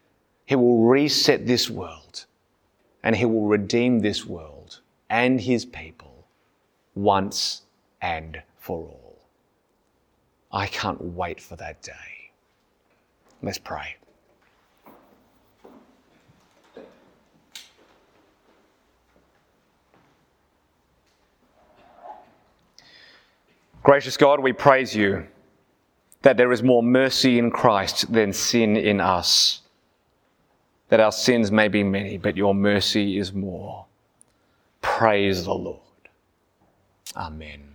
He 0.45 0.55
will 0.55 0.85
reset 0.85 1.47
this 1.47 1.69
world 1.69 2.25
and 3.03 3.15
He 3.15 3.25
will 3.25 3.47
redeem 3.47 3.99
this 3.99 4.25
world 4.25 4.81
and 5.09 5.41
His 5.41 5.65
people 5.65 6.25
once 6.93 7.63
and 8.01 8.41
for 8.57 8.77
all. 8.77 9.19
I 10.51 10.67
can't 10.67 11.01
wait 11.01 11.41
for 11.41 11.55
that 11.57 11.81
day. 11.81 12.31
Let's 13.41 13.57
pray. 13.57 13.95
Gracious 23.83 24.17
God, 24.17 24.39
we 24.39 24.51
praise 24.51 24.95
you 24.95 25.27
that 26.25 26.37
there 26.37 26.51
is 26.51 26.63
more 26.63 26.81
mercy 26.81 27.37
in 27.37 27.51
Christ 27.51 28.11
than 28.11 28.33
sin 28.33 28.75
in 28.75 28.99
us. 28.99 29.61
That 30.89 30.99
our 30.99 31.11
sins 31.11 31.51
may 31.51 31.67
be 31.67 31.83
many, 31.83 32.17
but 32.17 32.35
your 32.35 32.55
mercy 32.55 33.19
is 33.19 33.31
more. 33.31 33.85
Praise 34.81 35.45
the 35.45 35.53
Lord. 35.53 35.79
Amen. 37.15 37.74